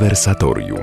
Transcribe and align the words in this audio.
Konwersatorium. 0.00 0.80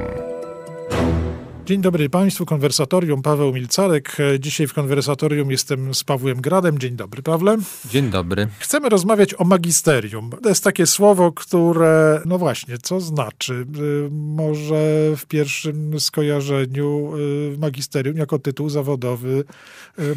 Dzień 1.65 1.81
dobry 1.81 2.09
Państwu, 2.09 2.45
konwersatorium 2.45 3.21
Paweł 3.21 3.53
Milcarek. 3.53 4.17
Dzisiaj 4.39 4.67
w 4.67 4.73
konwersatorium 4.73 5.51
jestem 5.51 5.93
z 5.93 6.03
Pawłem 6.03 6.41
Gradem. 6.41 6.79
Dzień 6.79 6.95
dobry, 6.95 7.23
Pawle. 7.23 7.57
Dzień 7.89 8.09
dobry. 8.09 8.47
Chcemy 8.59 8.89
rozmawiać 8.89 9.35
o 9.37 9.43
magisterium. 9.43 10.29
To 10.43 10.49
jest 10.49 10.63
takie 10.63 10.85
słowo, 10.85 11.31
które, 11.31 12.21
no 12.25 12.37
właśnie, 12.37 12.77
co 12.77 12.99
znaczy? 13.01 13.53
Y, 13.53 14.09
może 14.11 15.11
w 15.17 15.25
pierwszym 15.25 15.99
skojarzeniu 15.99 17.17
y, 17.17 17.57
magisterium 17.57 18.17
jako 18.17 18.39
tytuł 18.39 18.69
zawodowy 18.69 19.43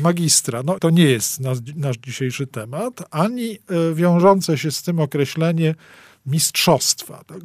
magistra. 0.02 0.62
No 0.64 0.78
to 0.78 0.90
nie 0.90 1.04
jest 1.04 1.40
nasz, 1.40 1.58
nasz 1.76 1.96
dzisiejszy 1.96 2.46
temat, 2.46 3.02
ani 3.10 3.58
wiążące 3.94 4.58
się 4.58 4.70
z 4.70 4.82
tym 4.82 5.00
określenie 5.00 5.74
mistrzostwa. 6.26 7.24
Tak? 7.26 7.38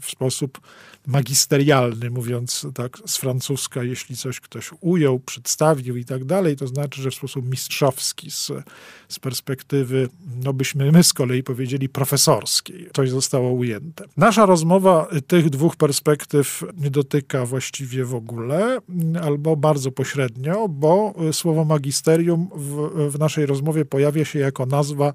W 0.00 0.10
sposób 0.10 0.60
magisterialny, 1.06 2.10
mówiąc 2.10 2.66
tak 2.74 2.98
z 3.06 3.16
francuska, 3.16 3.82
jeśli 3.82 4.16
coś 4.16 4.40
ktoś 4.40 4.70
ujął, 4.80 5.18
przedstawił 5.18 5.96
i 5.96 6.04
tak 6.04 6.24
dalej, 6.24 6.56
to 6.56 6.66
znaczy, 6.66 7.02
że 7.02 7.10
w 7.10 7.14
sposób 7.14 7.50
mistrzowski, 7.50 8.30
z, 8.30 8.52
z 9.08 9.18
perspektywy, 9.18 10.08
no 10.44 10.52
byśmy 10.52 10.92
my 10.92 11.04
z 11.04 11.12
kolei 11.12 11.42
powiedzieli 11.42 11.88
profesorskiej, 11.88 12.88
coś 12.96 13.10
zostało 13.10 13.52
ujęte. 13.52 14.04
Nasza 14.16 14.46
rozmowa 14.46 15.08
tych 15.26 15.50
dwóch 15.50 15.76
perspektyw 15.76 16.64
nie 16.76 16.90
dotyka 16.90 17.46
właściwie 17.46 18.04
w 18.04 18.14
ogóle, 18.14 18.78
albo 19.22 19.56
bardzo 19.56 19.92
pośrednio, 19.92 20.68
bo 20.68 21.14
słowo 21.32 21.64
magisterium 21.64 22.48
w, 22.54 22.90
w 23.10 23.18
naszej 23.18 23.46
rozmowie 23.46 23.84
pojawia 23.84 24.24
się 24.24 24.38
jako 24.38 24.66
nazwa 24.66 25.12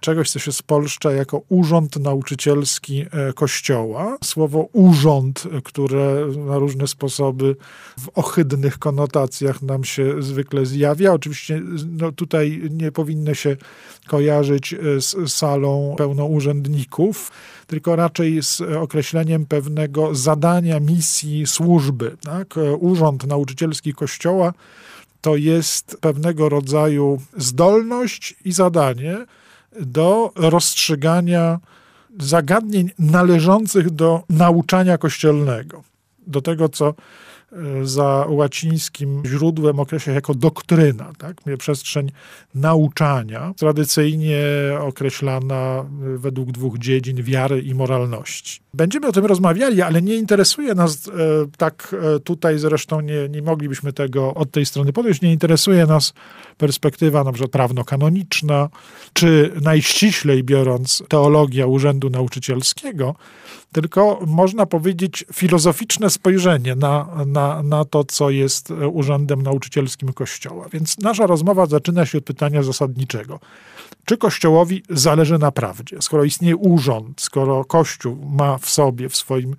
czegoś, 0.00 0.30
co 0.30 0.38
się 0.38 0.52
spolszcza 0.52 1.12
jako 1.12 1.42
urząd 1.48 1.96
nauczycielski 1.96 3.04
e, 3.10 3.32
Kościoła. 3.32 4.18
Słowo 4.24 4.68
urząd, 4.72 5.44
które 5.64 6.26
na 6.46 6.58
różne 6.58 6.86
sposoby 6.86 7.56
w 7.98 8.08
ohydnych 8.14 8.78
konotacjach 8.78 9.62
nam 9.62 9.84
się 9.84 10.22
zwykle 10.22 10.66
zjawia. 10.66 11.12
Oczywiście 11.12 11.62
no, 11.90 12.12
tutaj 12.12 12.62
nie 12.70 12.92
powinno 12.92 13.34
się 13.34 13.56
kojarzyć 14.06 14.74
e, 14.74 14.78
z 15.00 15.32
salą 15.32 15.94
pełną 15.98 16.26
urzędników, 16.26 17.32
tylko 17.66 17.96
raczej 17.96 18.42
z 18.42 18.60
określeniem 18.60 19.46
pewnego 19.46 20.14
zadania, 20.14 20.80
misji, 20.80 21.46
służby. 21.46 22.16
Tak? 22.22 22.58
E, 22.58 22.72
urząd 22.72 23.26
nauczycielski 23.26 23.94
Kościoła 23.94 24.52
to 25.20 25.36
jest 25.36 25.96
pewnego 26.00 26.48
rodzaju 26.48 27.20
zdolność 27.36 28.34
i 28.44 28.52
zadanie, 28.52 29.26
do 29.80 30.32
rozstrzygania 30.36 31.58
zagadnień 32.20 32.90
należących 32.98 33.90
do 33.90 34.22
nauczania 34.28 34.98
kościelnego, 34.98 35.82
do 36.26 36.42
tego, 36.42 36.68
co 36.68 36.94
za 37.82 38.26
łacińskim 38.28 39.22
źródłem 39.26 39.80
określa 39.80 40.12
jako 40.12 40.34
doktryna, 40.34 41.12
tak? 41.18 41.36
przestrzeń 41.58 42.10
nauczania, 42.54 43.54
tradycyjnie 43.56 44.42
określana 44.80 45.84
według 46.16 46.52
dwóch 46.52 46.78
dziedzin 46.78 47.22
wiary 47.22 47.60
i 47.60 47.74
moralności. 47.74 48.60
Będziemy 48.74 49.06
o 49.06 49.12
tym 49.12 49.26
rozmawiali, 49.26 49.82
ale 49.82 50.02
nie 50.02 50.14
interesuje 50.14 50.74
nas 50.74 51.08
e, 51.08 51.10
tak 51.56 51.96
e, 52.16 52.20
tutaj, 52.20 52.58
zresztą 52.58 53.00
nie, 53.00 53.28
nie 53.28 53.42
moglibyśmy 53.42 53.92
tego 53.92 54.34
od 54.34 54.50
tej 54.50 54.66
strony 54.66 54.92
podejść, 54.92 55.20
nie 55.20 55.32
interesuje 55.32 55.86
nas 55.86 56.12
perspektywa 56.58 57.24
na 57.24 57.32
przykład 57.32 57.50
prawno-kanoniczna, 57.50 58.68
czy 59.12 59.52
najściślej 59.62 60.44
biorąc 60.44 61.02
teologia 61.08 61.66
urzędu 61.66 62.10
nauczycielskiego, 62.10 63.14
tylko 63.72 64.20
można 64.26 64.66
powiedzieć 64.66 65.24
filozoficzne 65.32 66.10
spojrzenie 66.10 66.74
na, 66.74 67.08
na, 67.26 67.62
na 67.62 67.84
to, 67.84 68.04
co 68.04 68.30
jest 68.30 68.70
urzędem 68.92 69.42
nauczycielskim 69.42 70.12
Kościoła. 70.12 70.68
Więc 70.72 70.98
nasza 70.98 71.26
rozmowa 71.26 71.66
zaczyna 71.66 72.06
się 72.06 72.18
od 72.18 72.24
pytania 72.24 72.62
zasadniczego. 72.62 73.40
Czy 74.04 74.16
Kościołowi 74.16 74.82
zależy 74.90 75.38
na 75.38 75.50
prawdzie? 75.50 76.02
Skoro 76.02 76.24
istnieje 76.24 76.56
urząd, 76.56 77.20
skoro 77.20 77.64
Kościół 77.64 78.16
ma 78.30 78.58
w 78.58 78.70
sobie, 78.70 79.08
w 79.08 79.16
swoim 79.16 79.52
e, 79.52 79.56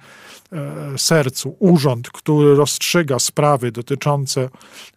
sercu 0.97 1.55
urząd, 1.59 2.09
który 2.09 2.55
rozstrzyga 2.55 3.19
sprawy 3.19 3.71
dotyczące 3.71 4.49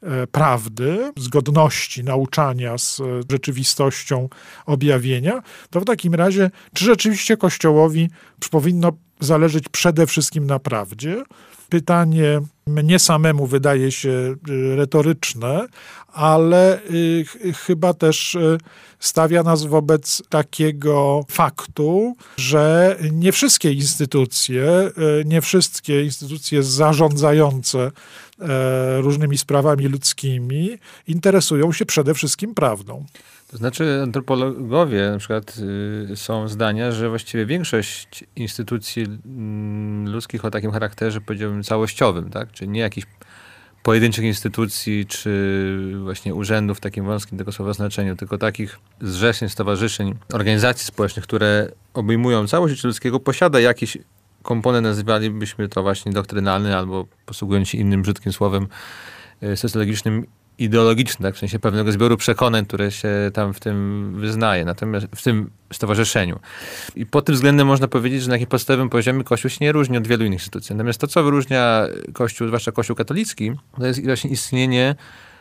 e, 0.02 0.26
prawdy, 0.26 1.12
zgodności 1.16 2.04
nauczania 2.04 2.78
z 2.78 3.00
e, 3.00 3.04
rzeczywistością 3.30 4.28
objawienia, 4.66 5.42
to 5.70 5.80
w 5.80 5.84
takim 5.84 6.14
razie, 6.14 6.50
czy 6.74 6.84
rzeczywiście 6.84 7.36
Kościołowi 7.36 8.10
powinno 8.50 8.92
zależeć 9.20 9.68
przede 9.68 10.06
wszystkim 10.06 10.46
na 10.46 10.58
prawdzie? 10.58 11.24
Pytanie 11.68 12.40
mnie 12.66 12.98
samemu 12.98 13.46
wydaje 13.46 13.92
się 13.92 14.34
y, 14.48 14.76
retoryczne, 14.76 15.66
ale 16.12 16.80
y, 16.90 17.24
chyba 17.66 17.94
też 17.94 18.34
y, 18.34 18.58
stawia 18.98 19.42
nas 19.42 19.64
wobec 19.64 20.22
takiego 20.28 21.24
faktu, 21.28 22.16
że 22.36 22.96
nie 23.12 23.32
wszystkie 23.32 23.72
instytucje, 23.72 24.90
nie 25.24 25.40
wszystkie 25.40 26.04
instytucje 26.04 26.62
zarządzające 26.62 27.90
e, 28.40 29.00
różnymi 29.00 29.38
sprawami 29.38 29.86
ludzkimi 29.86 30.78
interesują 31.08 31.72
się 31.72 31.86
przede 31.86 32.14
wszystkim 32.14 32.54
prawdą. 32.54 33.04
To 33.50 33.56
znaczy 33.56 34.00
antropologowie 34.02 35.10
na 35.10 35.18
przykład 35.18 35.56
są 36.14 36.48
zdania, 36.48 36.92
że 36.92 37.08
właściwie 37.08 37.46
większość 37.46 38.24
instytucji 38.36 39.06
ludzkich 40.08 40.44
o 40.44 40.50
takim 40.50 40.70
charakterze 40.70 41.20
powiedziałbym 41.20 41.62
całościowym, 41.62 42.30
tak? 42.30 42.52
czyli 42.52 42.70
nie 42.70 42.80
jakichś 42.80 43.06
pojedynczych 43.82 44.24
instytucji, 44.24 45.06
czy 45.06 45.78
właśnie 46.02 46.34
urzędów 46.34 46.78
w 46.78 46.80
takim 46.80 47.04
wąskim 47.04 47.38
tego 47.38 47.52
słowa 47.52 47.72
znaczeniu, 47.72 48.16
tylko 48.16 48.38
takich 48.38 48.78
zrzeszeń, 49.00 49.48
stowarzyszeń, 49.48 50.14
organizacji 50.32 50.86
społecznych, 50.86 51.24
które 51.24 51.72
obejmują 51.94 52.46
całość 52.48 52.74
życia 52.74 52.88
ludzkiego, 52.88 53.20
posiada 53.20 53.60
jakiś 53.60 53.98
komponent, 54.42 54.84
nazywalibyśmy 54.84 55.68
to 55.68 55.82
właśnie 55.82 56.12
doktrynalny, 56.12 56.76
albo 56.76 57.06
posługując 57.26 57.68
się 57.68 57.78
innym 57.78 58.02
brzydkim 58.02 58.32
słowem 58.32 58.66
y, 59.42 59.56
socjologicznym, 59.56 60.26
ideologiczny, 60.58 61.22
tak, 61.22 61.34
w 61.34 61.38
sensie 61.38 61.58
pewnego 61.58 61.92
zbioru 61.92 62.16
przekonań, 62.16 62.66
które 62.66 62.90
się 62.90 63.08
tam 63.32 63.54
w 63.54 63.60
tym 63.60 64.12
wyznaje, 64.16 64.64
natomiast 64.64 65.06
w 65.16 65.22
tym 65.22 65.50
stowarzyszeniu. 65.72 66.38
I 66.96 67.06
pod 67.06 67.24
tym 67.24 67.34
względem 67.34 67.66
można 67.66 67.88
powiedzieć, 67.88 68.22
że 68.22 68.28
na 68.28 68.34
takim 68.34 68.46
podstawowym 68.46 68.90
poziomie 68.90 69.24
Kościół 69.24 69.50
się 69.50 69.58
nie 69.60 69.72
różni 69.72 69.98
od 69.98 70.06
wielu 70.06 70.24
innych 70.24 70.40
instytucji. 70.40 70.76
Natomiast 70.76 71.00
to, 71.00 71.06
co 71.06 71.22
wyróżnia 71.22 71.86
Kościół, 72.12 72.46
zwłaszcza 72.46 72.72
Kościół 72.72 72.96
katolicki, 72.96 73.52
to 73.78 73.86
jest 73.86 74.04
właśnie 74.04 74.30
istnienie 74.30 74.94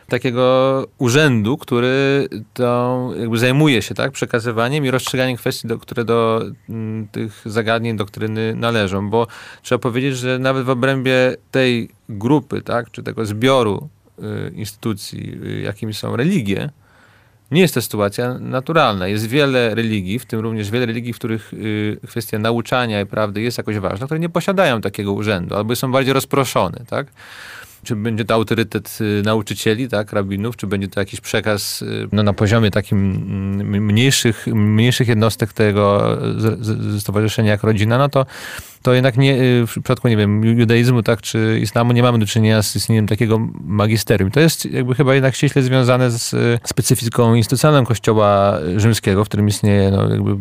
takiego 0.08 0.86
urzędu, 0.98 1.56
który 1.56 2.28
to 2.54 3.10
jakby 3.18 3.38
zajmuje 3.38 3.82
się 3.82 3.94
tak, 3.94 4.12
przekazywaniem 4.12 4.84
i 4.84 4.90
rozstrzyganiem 4.90 5.36
kwestii, 5.36 5.68
do, 5.68 5.78
które 5.78 6.04
do 6.04 6.40
m, 6.42 6.54
mm, 6.68 7.08
tych 7.08 7.42
zagadnień 7.46 7.96
doktryny 7.96 8.54
należą, 8.54 9.10
bo 9.10 9.26
trzeba 9.62 9.78
powiedzieć, 9.78 10.16
że 10.16 10.38
nawet 10.38 10.64
w 10.64 10.70
obrębie 10.70 11.36
tej 11.50 11.88
grupy, 12.08 12.62
tak, 12.62 12.90
czy 12.90 13.02
tego 13.02 13.26
zbioru 13.26 13.88
instytucji, 14.54 15.38
y, 15.44 15.60
jakimi 15.60 15.94
są 15.94 16.16
religie, 16.16 16.70
nie 17.50 17.60
jest 17.60 17.74
to 17.74 17.82
sytuacja 17.82 18.38
naturalna. 18.38 19.08
Jest 19.08 19.26
wiele 19.26 19.74
religii, 19.74 20.18
w 20.18 20.26
tym 20.26 20.40
również 20.40 20.70
wiele 20.70 20.86
religii, 20.86 21.12
w 21.12 21.16
których 21.16 21.52
y, 21.52 21.98
kwestia 22.06 22.38
nauczania 22.38 23.00
i 23.00 23.06
prawdy 23.06 23.40
jest 23.40 23.58
jakoś 23.58 23.78
ważna, 23.78 24.06
które 24.06 24.20
nie 24.20 24.28
posiadają 24.28 24.80
takiego 24.80 25.12
urzędu, 25.12 25.54
albo 25.56 25.76
są 25.76 25.92
bardziej 25.92 26.14
rozproszone, 26.14 26.84
tak? 26.86 27.06
Czy 27.82 27.96
będzie 27.96 28.24
to 28.24 28.34
autorytet 28.34 28.98
nauczycieli, 29.24 29.88
tak, 29.88 30.12
rabinów, 30.12 30.56
czy 30.56 30.66
będzie 30.66 30.88
to 30.88 31.00
jakiś 31.00 31.20
przekaz 31.20 31.84
no, 32.12 32.22
na 32.22 32.32
poziomie 32.32 32.70
takim 32.70 32.98
mm, 32.98 33.84
mniejszych, 33.84 34.46
mniejszych 34.46 35.08
jednostek 35.08 35.52
tego 35.52 36.16
stowarzyszenia 37.00 37.50
jak 37.50 37.62
rodzina, 37.62 37.98
no 37.98 38.08
to 38.08 38.26
to 38.84 38.92
jednak 38.92 39.16
nie, 39.16 39.42
y, 39.42 39.66
w 39.66 39.70
przypadku, 39.70 40.08
nie 40.08 40.16
wiem, 40.16 40.44
judaizmu, 40.44 41.02
tak, 41.02 41.22
czy 41.22 41.58
islamu 41.62 41.92
nie 41.92 42.02
mamy 42.02 42.18
do 42.18 42.26
czynienia 42.26 42.62
z 42.62 42.76
istnieniem 42.76 43.06
takiego 43.06 43.38
magisterium. 43.60 44.30
To 44.30 44.40
jest 44.40 44.66
jakby 44.66 44.94
chyba 44.94 45.14
jednak 45.14 45.34
ściśle 45.34 45.62
związane 45.62 46.10
z 46.10 46.34
y, 46.34 46.58
specyfiką 46.64 47.34
instytucjonalną 47.34 47.86
kościoła 47.86 48.58
rzymskiego, 48.76 49.24
w 49.24 49.28
którym 49.28 49.48
istnieje 49.48 49.90
no, 49.90 50.08
jakby 50.08 50.36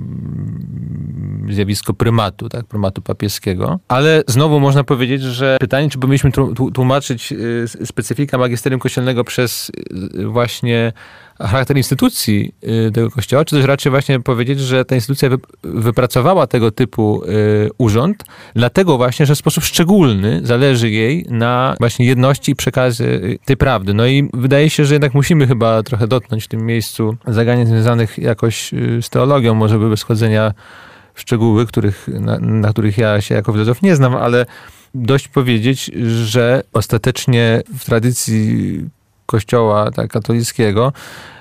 zjawisko 1.53 1.93
prymatu, 1.93 2.49
tak, 2.49 2.65
prymatu 2.65 3.01
papieskiego. 3.01 3.79
Ale 3.87 4.23
znowu 4.27 4.59
można 4.59 4.83
powiedzieć, 4.83 5.21
że 5.21 5.57
pytanie, 5.59 5.89
czy 5.89 5.99
powinniśmy 5.99 6.31
tłumaczyć 6.73 7.31
y, 7.31 7.85
specyfika 7.85 8.37
magisterium 8.37 8.79
kościelnego 8.79 9.23
przez 9.23 9.71
właśnie 10.25 10.93
charakter 11.39 11.77
instytucji 11.77 12.55
y, 12.87 12.91
tego 12.91 13.11
kościoła, 13.11 13.45
czy 13.45 13.55
też 13.55 13.65
raczej 13.65 13.89
właśnie 13.89 14.19
powiedzieć, 14.19 14.59
że 14.59 14.85
ta 14.85 14.95
instytucja 14.95 15.29
wypracowała 15.63 16.47
tego 16.47 16.71
typu 16.71 17.23
y, 17.23 17.69
urząd, 17.77 18.23
dlatego 18.55 18.97
właśnie, 18.97 19.25
że 19.25 19.35
w 19.35 19.37
sposób 19.37 19.63
szczególny 19.63 20.41
zależy 20.43 20.89
jej 20.89 21.25
na 21.29 21.75
właśnie 21.79 22.05
jedności 22.05 22.51
i 22.51 22.55
przekazy 22.55 23.05
y, 23.05 23.39
tej 23.45 23.57
prawdy. 23.57 23.93
No 23.93 24.07
i 24.07 24.29
wydaje 24.33 24.69
się, 24.69 24.85
że 24.85 24.95
jednak 24.95 25.13
musimy 25.13 25.47
chyba 25.47 25.83
trochę 25.83 26.07
dotknąć 26.07 26.43
w 26.43 26.47
tym 26.47 26.65
miejscu 26.65 27.15
zagadnień 27.27 27.67
związanych 27.67 28.17
jakoś 28.17 28.71
z 29.01 29.09
teologią, 29.09 29.53
może 29.55 29.79
by 29.79 29.89
bez 29.89 30.03
chodzenia 30.03 30.53
w 31.13 31.21
szczegóły, 31.21 31.65
których, 31.65 32.07
na, 32.07 32.39
na 32.39 32.69
których 32.69 32.97
ja 32.97 33.21
się 33.21 33.35
jako 33.35 33.51
filozof 33.51 33.81
nie 33.81 33.95
znam, 33.95 34.15
ale 34.15 34.45
dość 34.93 35.27
powiedzieć, 35.27 35.91
że 36.25 36.63
ostatecznie 36.73 37.61
w 37.77 37.85
tradycji 37.85 38.79
kościoła 39.25 39.91
tak, 39.91 40.11
katolickiego 40.11 40.93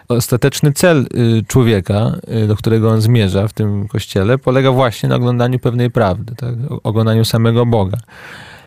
ostateczny 0.09 0.73
cel 0.73 1.07
y, 1.15 1.45
człowieka, 1.49 2.13
y, 2.45 2.47
do 2.47 2.57
którego 2.57 2.91
on 2.91 3.01
zmierza 3.01 3.49
w 3.49 3.53
tym 3.53 3.89
kościele, 3.89 4.39
polega 4.39 4.73
właśnie 4.73 5.09
na 5.09 5.17
oglądaniu 5.17 5.59
pewnej 5.59 5.91
prawdy, 5.91 6.35
tak? 6.37 6.55
oglądaniu 6.83 7.25
samego 7.25 7.67
Boga. 7.67 7.99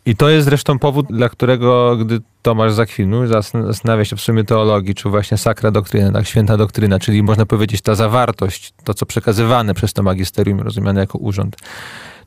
I 0.06 0.16
to 0.16 0.30
jest 0.30 0.46
zresztą 0.46 0.80
powód, 0.80 1.06
dla 1.10 1.30
którego, 1.30 1.98
gdy 1.98 2.20
Tomasz 2.42 2.74
Zakwinu 2.74 3.28
zastanawia 3.28 4.06
się 4.06 4.16
w 4.16 4.22
sumie 4.22 4.44
teologii, 4.44 4.96
czy 4.96 5.10
właśnie 5.10 5.38
sakra 5.38 5.72
doktryna, 5.72 6.12
tak, 6.12 6.28
święta 6.28 6.58
doktryna, 6.58 7.00
czyli 7.00 7.24
można 7.24 7.46
powiedzieć 7.46 7.82
ta 7.82 7.96
zawartość, 7.96 8.74
to 8.84 8.94
co 8.94 9.06
przekazywane 9.06 9.74
przez 9.74 9.94
to 9.94 10.04
magisterium, 10.04 10.60
rozumiane 10.60 11.00
jako 11.00 11.18
urząd. 11.18 11.56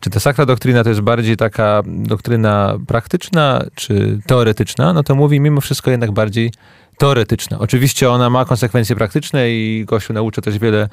Czy 0.00 0.10
ta 0.10 0.20
sakra 0.20 0.46
doktryna 0.46 0.84
to 0.84 0.88
jest 0.88 1.00
bardziej 1.00 1.36
taka 1.36 1.82
doktryna 1.86 2.78
praktyczna, 2.86 3.64
czy 3.74 4.18
teoretyczna? 4.26 4.92
No 4.92 5.02
to 5.02 5.14
mówi 5.14 5.40
mimo 5.40 5.60
wszystko 5.60 5.90
jednak 5.90 6.12
bardziej 6.12 6.52
teoretyczna. 6.98 7.58
Oczywiście 7.58 8.10
ona 8.10 8.30
ma 8.30 8.44
konsekwencje 8.44 8.96
praktyczne 8.96 9.50
i 9.50 9.84
Kościół 9.86 10.14
naucza 10.14 10.42
też 10.42 10.58
wiele, 10.58 10.88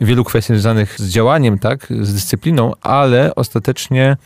wielu 0.00 0.24
kwestii 0.24 0.52
związanych 0.52 1.00
z 1.00 1.08
działaniem, 1.08 1.58
tak, 1.58 1.86
z 2.00 2.14
dyscypliną, 2.14 2.72
ale 2.82 3.34
ostatecznie 3.34 4.16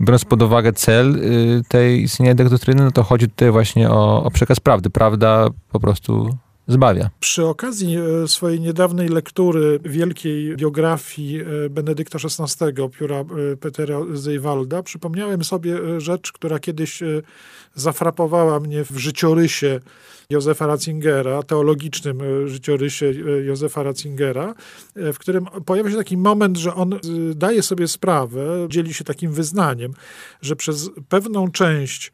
biorąc 0.00 0.24
pod 0.24 0.42
uwagę 0.42 0.72
cel 0.72 1.16
y, 1.16 1.62
tej 1.68 2.02
istnienia 2.02 2.34
tej 2.34 2.50
doktryny, 2.50 2.84
no 2.84 2.90
to 2.90 3.02
chodzi 3.02 3.28
tutaj 3.28 3.50
właśnie 3.50 3.90
o, 3.90 4.24
o 4.24 4.30
przekaz 4.30 4.60
prawdy. 4.60 4.90
Prawda 4.90 5.48
po 5.72 5.80
prostu 5.80 6.38
zbawia. 6.68 7.10
Przy 7.20 7.46
okazji 7.46 7.96
e, 7.96 8.28
swojej 8.28 8.60
niedawnej 8.60 9.08
lektury 9.08 9.80
wielkiej 9.84 10.56
biografii 10.56 11.40
e, 11.40 11.70
Benedykta 11.70 12.18
XVI, 12.24 12.66
pióra 12.98 13.16
e, 13.20 13.56
Petera 13.60 13.98
Zejwalda, 14.12 14.82
przypomniałem 14.82 15.44
sobie 15.44 16.00
rzecz, 16.00 16.32
która 16.32 16.58
kiedyś 16.58 17.00
zafrapowała 17.74 18.60
mnie 18.60 18.84
w 18.84 18.96
życiorysie 18.96 19.80
Józefa 20.30 20.66
Ratzingera, 20.66 21.42
teologicznym 21.42 22.48
życiorysie 22.48 23.06
Józefa 23.46 23.82
Ratzingera, 23.82 24.54
w 24.96 25.18
którym 25.18 25.46
pojawia 25.66 25.90
się 25.90 25.96
taki 25.96 26.16
moment, 26.16 26.56
że 26.56 26.74
on 26.74 26.98
daje 27.34 27.62
sobie 27.62 27.88
sprawę, 27.88 28.66
dzieli 28.68 28.94
się 28.94 29.04
takim 29.04 29.32
wyznaniem, 29.32 29.92
że 30.42 30.56
przez 30.56 30.90
pewną 31.08 31.50
część 31.50 32.12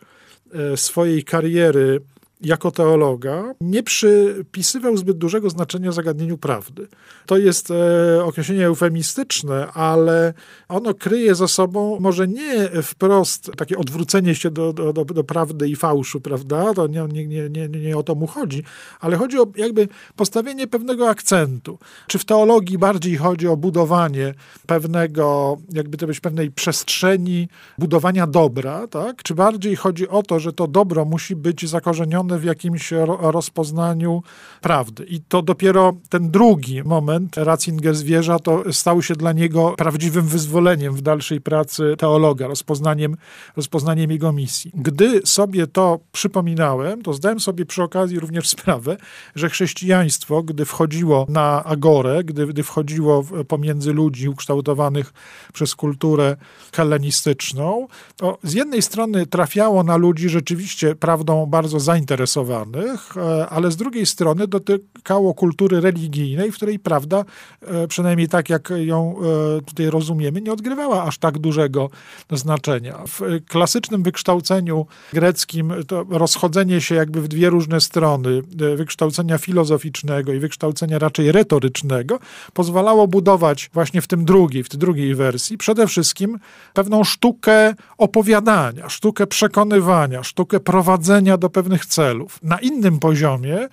swojej 0.77 1.25
kariery 1.25 2.00
jako 2.40 2.70
teologa 2.70 3.55
nie 3.61 3.82
przypisywał 3.82 4.96
zbyt 4.96 5.19
dużego 5.19 5.50
znaczenia 5.50 5.93
zagadnieniu 5.93 6.38
prawdy. 6.38 6.88
To 7.26 7.37
jest 7.37 7.70
e, 7.70 8.25
określenie 8.25 8.67
eufemistyczne, 8.67 9.73
ale 9.73 10.35
ono 10.69 10.94
kryje 10.94 11.35
za 11.35 11.49
sobą 11.49 11.99
może 12.00 12.29
nie 12.29 12.69
wprost 12.82 13.50
takie 13.56 13.79
odwrócenie 13.79 14.35
się 14.35 14.50
do, 14.50 14.73
do, 14.73 14.93
do, 14.93 15.05
do 15.05 15.25
prawdy 15.25 15.69
i 15.69 15.76
fałszu, 15.76 16.20
prawda? 16.20 16.75
To 16.75 16.87
nie, 16.87 17.06
nie, 17.08 17.49
nie, 17.50 17.69
nie 17.69 17.96
o 17.96 18.02
to 18.02 18.14
mu 18.14 18.26
chodzi, 18.26 18.62
ale 19.00 19.17
chodzi 19.17 19.38
o 19.40 19.46
jakby 19.56 19.88
postawienie 20.17 20.67
pewnego 20.67 21.08
akcentu. 21.08 21.79
Czy 22.06 22.19
w 22.19 22.25
teologii 22.25 22.79
bardziej 22.79 23.17
chodzi 23.17 23.49
o 23.49 23.56
budowanie 23.56 24.35
pewnego, 24.67 25.56
jakby 25.73 25.96
to 25.96 26.06
być 26.06 26.20
pewnej 26.20 26.50
przestrzeni 26.50 27.49
budowania 27.79 28.26
dobra, 28.26 28.87
tak? 28.87 29.23
Czy 29.23 29.35
bardziej 29.35 29.76
chodzi 29.76 30.08
o 30.08 30.23
to, 30.23 30.40
że 30.40 30.52
to 30.52 30.67
dobro 30.67 31.05
musi 31.05 31.37
być 31.37 31.69
zakorzenione 31.69 32.27
w 32.36 32.44
jakimś 32.44 32.92
rozpoznaniu 33.20 34.22
prawdy. 34.60 35.04
I 35.04 35.20
to 35.20 35.42
dopiero 35.42 35.92
ten 36.08 36.30
drugi 36.30 36.82
moment 36.82 37.36
Ratzinger 37.36 37.94
zwierza 37.94 38.38
to 38.38 38.72
stał 38.72 39.02
się 39.02 39.14
dla 39.14 39.32
niego 39.32 39.75
prawdziwym 39.78 40.26
wyzwoleniem 40.26 40.94
w 40.94 41.02
dalszej 41.02 41.40
pracy 41.40 41.94
teologa, 41.98 42.46
rozpoznaniem, 42.46 43.16
rozpoznaniem 43.56 44.10
jego 44.10 44.32
misji. 44.32 44.72
Gdy 44.75 45.20
sobie 45.25 45.66
to 45.66 45.98
przypominałem, 46.12 47.02
to 47.02 47.12
zdałem 47.12 47.40
sobie 47.40 47.66
przy 47.66 47.82
okazji 47.82 48.20
również 48.20 48.48
sprawę, 48.58 48.96
że 49.34 49.50
chrześcijaństwo, 49.50 50.42
gdy 50.42 50.64
wchodziło 50.64 51.26
na 51.28 51.64
agorę, 51.64 52.25
gdy, 52.25 52.46
gdy 52.46 52.62
wchodziło 52.62 53.25
pomiędzy 53.48 53.92
ludzi 53.92 54.28
ukształtowanych 54.28 55.12
przez 55.52 55.75
kulturę 55.75 56.36
hellenistyczną, 56.72 57.86
to 58.16 58.38
z 58.42 58.52
jednej 58.52 58.82
strony 58.82 59.26
trafiało 59.26 59.82
na 59.82 59.96
ludzi 59.96 60.28
rzeczywiście 60.28 60.94
prawdą 60.94 61.46
bardzo 61.46 61.80
zainteresowanych, 61.80 62.18
zainteresowanych, 62.19 63.17
e, 63.17 63.49
ale 63.49 63.70
z 63.70 63.76
drugiej 63.76 64.06
strony 64.06 64.47
dotykało 64.47 65.35
kultury 65.35 65.81
religijnej, 65.81 66.53
w 66.53 66.55
której 66.55 66.79
prawda, 66.79 67.25
e, 67.62 67.88
przynajmniej 67.88 68.29
tak 68.29 68.50
jak 68.50 68.73
ją 68.76 69.17
e, 69.59 69.62
tutaj 69.62 69.87
rozumiemy, 69.87 70.41
nie 70.41 70.53
odgrywała 70.53 71.05
aż 71.05 71.19
tak 71.19 71.38
dużego 71.38 71.91
znaczenia. 72.32 72.99
W 73.06 73.20
klasycznym 73.49 74.03
wykształceniu 74.03 74.87
greckim 75.12 75.73
to 75.87 76.05
rozchodzenie 76.09 76.81
się 76.81 76.94
jakby 76.94 77.20
w 77.20 77.29
dwie 77.29 77.50
różne 77.50 77.81
strony, 77.81 78.43
wykształcenia 78.76 79.38
filozoficznego 79.38 80.32
i 80.32 80.38
wykształcenia 80.38 80.99
raczej 80.99 81.32
retorycznego, 81.32 82.19
pozwalało 82.53 83.09
budować 83.09 83.71
właśnie 83.75 84.00
w 84.00 84.06
tym 84.06 84.25
drugiej, 84.25 84.64
w 84.64 84.69
tej 84.69 84.79
drugiej 84.81 85.14
wersji 85.14 85.59
przede 85.59 85.87
wszystkim 85.87 86.38
pewną 86.75 87.05
sztukę 87.05 87.75
opowiadania, 87.99 88.88
sztukę 88.88 89.26
przekonywania, 89.26 90.23
sztukę 90.23 90.61
prowadzenia 90.61 91.37
do 91.37 91.50
pewnych 91.50 91.87
celów 91.87 92.07
celów. 92.08 92.38
Na 92.43 92.58
innym 92.58 92.99
poziomie 92.99 93.69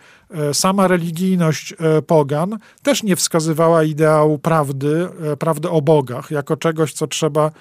sama 0.53 0.87
religijność 0.87 1.73
e, 1.73 2.01
pogan 2.01 2.57
też 2.83 3.03
nie 3.03 3.15
wskazywała 3.15 3.83
ideału 3.83 4.39
prawdy, 4.39 5.09
e, 5.31 5.37
prawdy 5.37 5.69
o 5.69 5.81
bogach, 5.81 6.31
jako 6.31 6.57
czegoś, 6.57 6.93
co 6.93 7.07
trzeba 7.07 7.51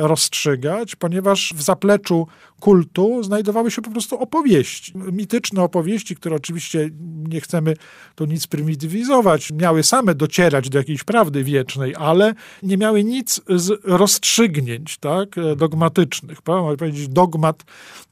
rozstrzygać, 0.00 0.96
ponieważ 0.96 1.54
w 1.56 1.62
zapleczu 1.62 2.26
kultu 2.60 3.22
znajdowały 3.22 3.70
się 3.70 3.82
po 3.82 3.90
prostu 3.90 4.18
opowieści. 4.18 4.92
Mityczne 4.94 5.62
opowieści, 5.62 6.16
które 6.16 6.36
oczywiście 6.36 6.90
nie 7.28 7.40
chcemy 7.40 7.74
tu 8.14 8.24
nic 8.24 8.46
prymitywizować, 8.46 9.52
miały 9.52 9.82
same 9.82 10.14
docierać 10.14 10.68
do 10.68 10.78
jakiejś 10.78 11.04
prawdy 11.04 11.44
wiecznej, 11.44 11.94
ale 11.98 12.34
nie 12.62 12.76
miały 12.76 13.04
nic 13.04 13.40
z 13.48 13.80
rozstrzygnięć 13.84 14.98
tak, 14.98 15.28
dogmatycznych. 15.56 16.38
Można 16.46 16.76
powiedzieć, 16.76 17.08
dogmat 17.08 17.64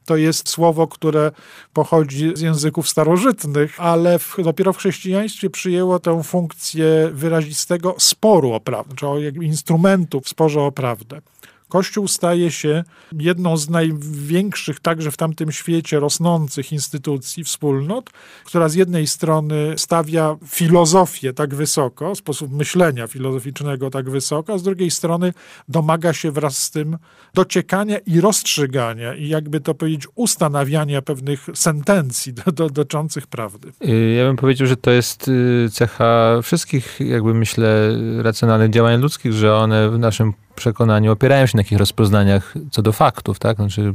to 0.07 0.15
jest 0.15 0.49
słowo, 0.49 0.87
które 0.87 1.31
pochodzi 1.73 2.31
z 2.35 2.41
języków 2.41 2.89
starożytnych, 2.89 3.79
ale 3.87 4.19
w, 4.19 4.35
dopiero 4.43 4.73
w 4.73 4.77
chrześcijaństwie 4.77 5.49
przyjęło 5.49 5.99
tę 5.99 6.23
funkcję 6.23 7.09
wyrazistego 7.13 7.95
sporu 7.97 8.53
o 8.53 8.59
prawdę, 8.59 8.95
czyli 8.95 9.45
instrumentu 9.45 10.21
w 10.21 10.29
sporze 10.29 10.61
o 10.61 10.71
prawdę. 10.71 11.21
Kościół 11.69 12.07
staje 12.07 12.51
się 12.51 12.83
jedną 13.19 13.57
z 13.57 13.69
największych, 13.69 14.79
także 14.79 15.11
w 15.11 15.17
tamtym 15.17 15.51
świecie, 15.51 15.99
rosnących 15.99 16.71
instytucji, 16.71 17.43
wspólnot, 17.43 18.09
która 18.45 18.69
z 18.69 18.75
jednej 18.75 19.07
strony 19.07 19.73
stawia 19.77 20.35
filozofię 20.47 21.33
tak 21.33 21.55
wysoko, 21.55 22.15
sposób 22.15 22.51
myślenia 22.51 23.07
filozoficznego 23.07 23.89
tak 23.89 24.09
wysoko, 24.09 24.53
a 24.53 24.57
z 24.57 24.63
drugiej 24.63 24.91
strony 24.91 25.33
domaga 25.69 26.13
się 26.13 26.31
wraz 26.31 26.57
z 26.57 26.71
tym 26.71 26.97
dociekania 27.33 27.97
i 27.97 28.21
rozstrzygania 28.21 29.15
i 29.15 29.27
jakby 29.27 29.59
to 29.59 29.73
powiedzieć 29.73 30.07
ustanawiania 30.15 31.01
pewnych 31.01 31.47
sentencji 31.53 32.33
dotyczących 32.53 33.27
prawdy. 33.27 33.71
Y, 33.87 34.13
ja 34.17 34.25
bym 34.25 34.35
powiedział, 34.35 34.67
że 34.67 34.77
to 34.77 34.91
jest 34.91 35.27
y, 35.27 35.69
cecha 35.71 36.41
wszystkich, 36.43 36.99
jakby 36.99 37.33
myślę, 37.33 37.89
racjonalnych 38.21 38.69
działań 38.71 39.01
ludzkich, 39.01 39.33
że 39.33 39.55
one 39.55 39.89
w 39.89 39.99
naszym 39.99 40.33
przekonaniu 40.57 41.11
opierają 41.11 41.45
się 41.45 41.57
na 41.57 41.63
takich 41.63 41.77
rozpoznaniach 41.77 42.53
co 42.71 42.81
do 42.81 42.91
faktów, 42.91 43.39
tak? 43.39 43.57
Znaczy, 43.57 43.93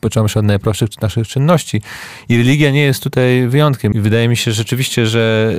począwszy 0.00 0.38
od 0.38 0.44
najprostszych 0.44 1.00
naszych 1.00 1.28
czynności. 1.28 1.82
I 2.28 2.38
religia 2.38 2.70
nie 2.70 2.82
jest 2.82 3.02
tutaj 3.02 3.48
wyjątkiem. 3.48 3.94
I 3.94 4.00
wydaje 4.00 4.28
mi 4.28 4.36
się 4.36 4.52
rzeczywiście, 4.52 5.06
że 5.06 5.54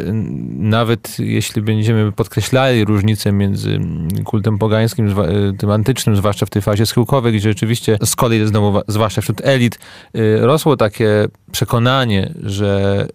nawet 0.58 1.20
jeśli 1.20 1.62
będziemy 1.62 2.12
podkreślali 2.12 2.86
różnicę 2.86 3.32
między 3.32 3.80
kultem 4.25 4.58
pogańskim, 4.58 5.16
tym 5.58 5.72
antycznym, 5.72 6.16
zwłaszcza 6.16 6.46
w 6.46 6.50
tej 6.50 6.62
fazie 6.62 6.86
schyłkowej, 6.86 7.34
gdzie 7.34 7.50
rzeczywiście 7.50 7.98
z 8.06 8.16
kolei 8.16 8.48
znowu, 8.48 8.82
zwłaszcza 8.88 9.22
wśród 9.22 9.42
elit, 9.44 9.80
y, 10.18 10.38
rosło 10.42 10.78
takie 10.78 11.28
przekonanie, 11.52 12.34
że 12.44 13.08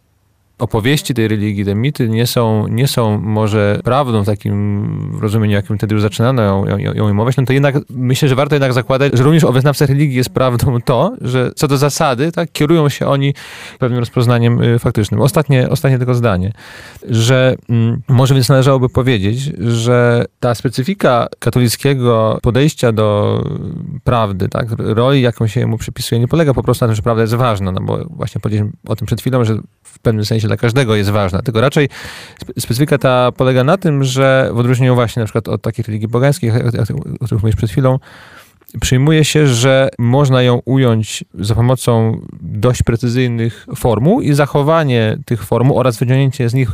opowieści 0.59 1.15
tej 1.15 1.29
religii, 1.29 1.65
te 1.65 1.75
mity 1.75 2.09
nie 2.09 2.27
są, 2.27 2.69
nie 2.69 2.88
są 2.88 3.19
może 3.19 3.81
prawdą 3.85 4.23
w 4.23 4.27
takim 4.27 5.19
rozumieniu, 5.21 5.55
jakim 5.55 5.79
wtedy 5.79 5.95
już 5.95 6.03
zaczynano 6.03 6.43
ją, 6.43 6.79
ją, 6.79 6.95
ją 6.95 7.15
no 7.15 7.45
to 7.47 7.53
jednak 7.53 7.75
myślę, 7.91 8.29
że 8.29 8.35
warto 8.35 8.55
jednak 8.55 8.73
zakładać, 8.73 9.12
że 9.17 9.23
również 9.23 9.45
o 9.45 9.53
wyznawcach 9.53 9.88
religii 9.88 10.17
jest 10.17 10.31
prawdą 10.31 10.81
to, 10.81 11.17
że 11.21 11.50
co 11.57 11.69
do 11.69 11.77
zasady, 11.79 12.33
tak, 12.33 12.53
kierują 12.53 12.88
się 12.88 13.07
oni 13.07 13.35
pewnym 13.79 14.00
rozpoznaniem 14.00 14.62
y, 14.62 14.79
faktycznym. 14.79 15.21
Ostatnie, 15.21 15.69
ostatnie 15.69 15.99
tylko 15.99 16.15
zdanie, 16.15 16.53
że 17.09 17.57
mm, 17.69 18.03
może 18.09 18.35
więc 18.35 18.49
należałoby 18.49 18.88
powiedzieć, 18.88 19.38
że 19.59 20.25
ta 20.41 20.55
specyfika 20.55 21.27
katolickiego 21.38 22.38
podejścia 22.43 22.93
do 22.93 23.43
prawdy, 24.05 24.49
tak, 24.49 24.67
roli, 24.79 25.21
jaką 25.21 25.47
się 25.47 25.67
mu 25.67 25.79
przypisuje, 25.79 26.21
nie 26.21 26.29
polega 26.29 26.55
po 26.55 26.62
prostu 26.62 26.85
na 26.85 26.88
tym, 26.88 26.97
że 26.97 27.03
prawda 27.03 27.23
jest 27.23 27.35
ważna, 27.35 27.73
no 27.73 27.81
bo 27.81 28.05
właśnie 28.11 28.41
powiedzieliśmy 28.41 28.79
o 28.87 28.97
tym 28.97 29.07
przed 29.07 29.21
chwilą, 29.21 29.45
że 29.45 29.59
w 29.83 29.99
pewnym 29.99 30.25
sensie 30.25 30.48
dla 30.49 30.57
każdego 30.57 30.97
jest 30.97 31.11
ważna, 31.11 31.43
tylko 31.43 31.61
raczej 31.61 31.88
specyfika 32.59 32.99
ta 32.99 33.33
polega 33.33 33.64
na 33.64 33.76
tym, 33.76 34.05
że 34.05 34.50
w 34.52 34.59
odróżnieniu 34.59 34.95
właśnie 34.95 35.21
na 35.21 35.26
przykład 35.26 35.49
od 35.49 35.62
takich 35.62 35.87
religii 35.87 36.09
pogańskich, 36.09 36.52
o 37.21 37.25
których 37.25 37.43
mówisz 37.43 37.57
przed 37.57 37.71
chwilą, 37.71 37.99
przyjmuje 38.81 39.25
się, 39.25 39.47
że 39.47 39.88
można 39.99 40.43
ją 40.43 40.61
ująć 40.64 41.25
za 41.35 41.55
pomocą 41.55 42.21
dość 42.40 42.83
precyzyjnych 42.83 43.67
formuł 43.76 44.21
i 44.21 44.33
zachowanie 44.33 45.19
tych 45.25 45.45
formuł 45.45 45.78
oraz 45.78 45.99
wyciągnięcie 45.99 46.49
z 46.49 46.55
nich 46.55 46.71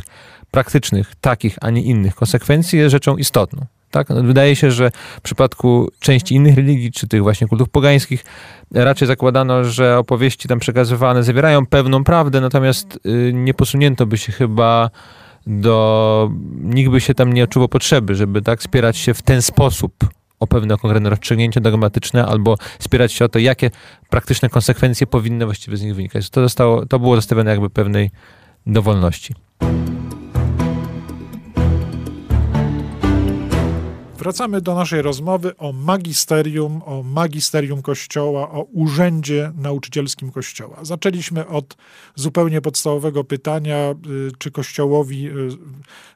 praktycznych, 0.51 1.13
takich, 1.21 1.57
a 1.61 1.69
nie 1.69 1.81
innych 1.83 2.15
konsekwencji 2.15 2.79
jest 2.79 2.91
rzeczą 2.91 3.17
istotną. 3.17 3.65
Tak? 3.95 4.07
Wydaje 4.07 4.55
się, 4.55 4.71
że 4.71 4.91
w 5.17 5.21
przypadku 5.21 5.89
części 5.99 6.35
innych 6.35 6.55
religii, 6.55 6.91
czy 6.91 7.07
tych 7.07 7.23
właśnie 7.23 7.47
kultów 7.47 7.69
pogańskich, 7.69 8.25
raczej 8.71 9.07
zakładano, 9.07 9.63
że 9.63 9.97
opowieści 9.97 10.47
tam 10.47 10.59
przekazywane 10.59 11.23
zawierają 11.23 11.65
pewną 11.65 12.03
prawdę, 12.03 12.41
natomiast 12.41 12.99
y, 13.05 13.31
nie 13.33 13.53
posunięto 13.53 14.05
by 14.05 14.17
się 14.17 14.31
chyba 14.31 14.89
do... 15.47 16.29
Nikt 16.61 16.91
by 16.91 17.01
się 17.01 17.13
tam 17.13 17.33
nie 17.33 17.43
odczuwał 17.43 17.69
potrzeby, 17.69 18.15
żeby 18.15 18.41
tak 18.41 18.63
spierać 18.63 18.97
się 18.97 19.13
w 19.13 19.21
ten 19.21 19.41
sposób 19.41 19.93
o 20.39 20.47
pewne 20.47 20.77
konkretne 20.77 21.09
rozstrzygnięcie 21.09 21.61
dogmatyczne, 21.61 22.25
albo 22.25 22.57
spierać 22.79 23.13
się 23.13 23.25
o 23.25 23.29
to, 23.29 23.39
jakie 23.39 23.71
praktyczne 24.09 24.49
konsekwencje 24.49 25.07
powinny 25.07 25.45
właściwie 25.45 25.77
z 25.77 25.81
nich 25.81 25.95
wynikać. 25.95 26.29
To, 26.29 26.41
zostało, 26.41 26.85
to 26.85 26.99
było 26.99 27.15
zostawione 27.15 27.51
jakby 27.51 27.69
pewnej 27.69 28.11
dowolności. 28.65 29.35
Wracamy 34.25 34.61
do 34.61 34.75
naszej 34.75 35.01
rozmowy 35.01 35.57
o 35.57 35.71
magisterium, 35.71 36.81
o 36.85 37.03
magisterium 37.03 37.81
Kościoła, 37.81 38.51
o 38.51 38.61
urzędzie 38.61 39.51
nauczycielskim 39.57 40.31
Kościoła. 40.31 40.77
Zaczęliśmy 40.81 41.47
od 41.47 41.77
zupełnie 42.15 42.61
podstawowego 42.61 43.23
pytania, 43.23 43.91
y, 43.91 44.31
czy 44.37 44.51
Kościołowi 44.51 45.27
y, 45.27 45.31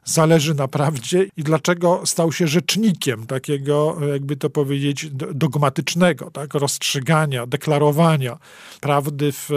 zależy 0.04 0.54
na 0.54 0.68
prawdzie 0.68 1.26
i 1.36 1.42
dlaczego 1.42 2.02
stał 2.04 2.32
się 2.32 2.46
rzecznikiem 2.46 3.26
takiego, 3.26 3.96
jakby 4.12 4.36
to 4.36 4.50
powiedzieć, 4.50 5.06
dogmatycznego, 5.34 6.30
tak, 6.30 6.54
rozstrzygania, 6.54 7.46
deklarowania 7.46 8.38
prawdy 8.80 9.32
w, 9.32 9.48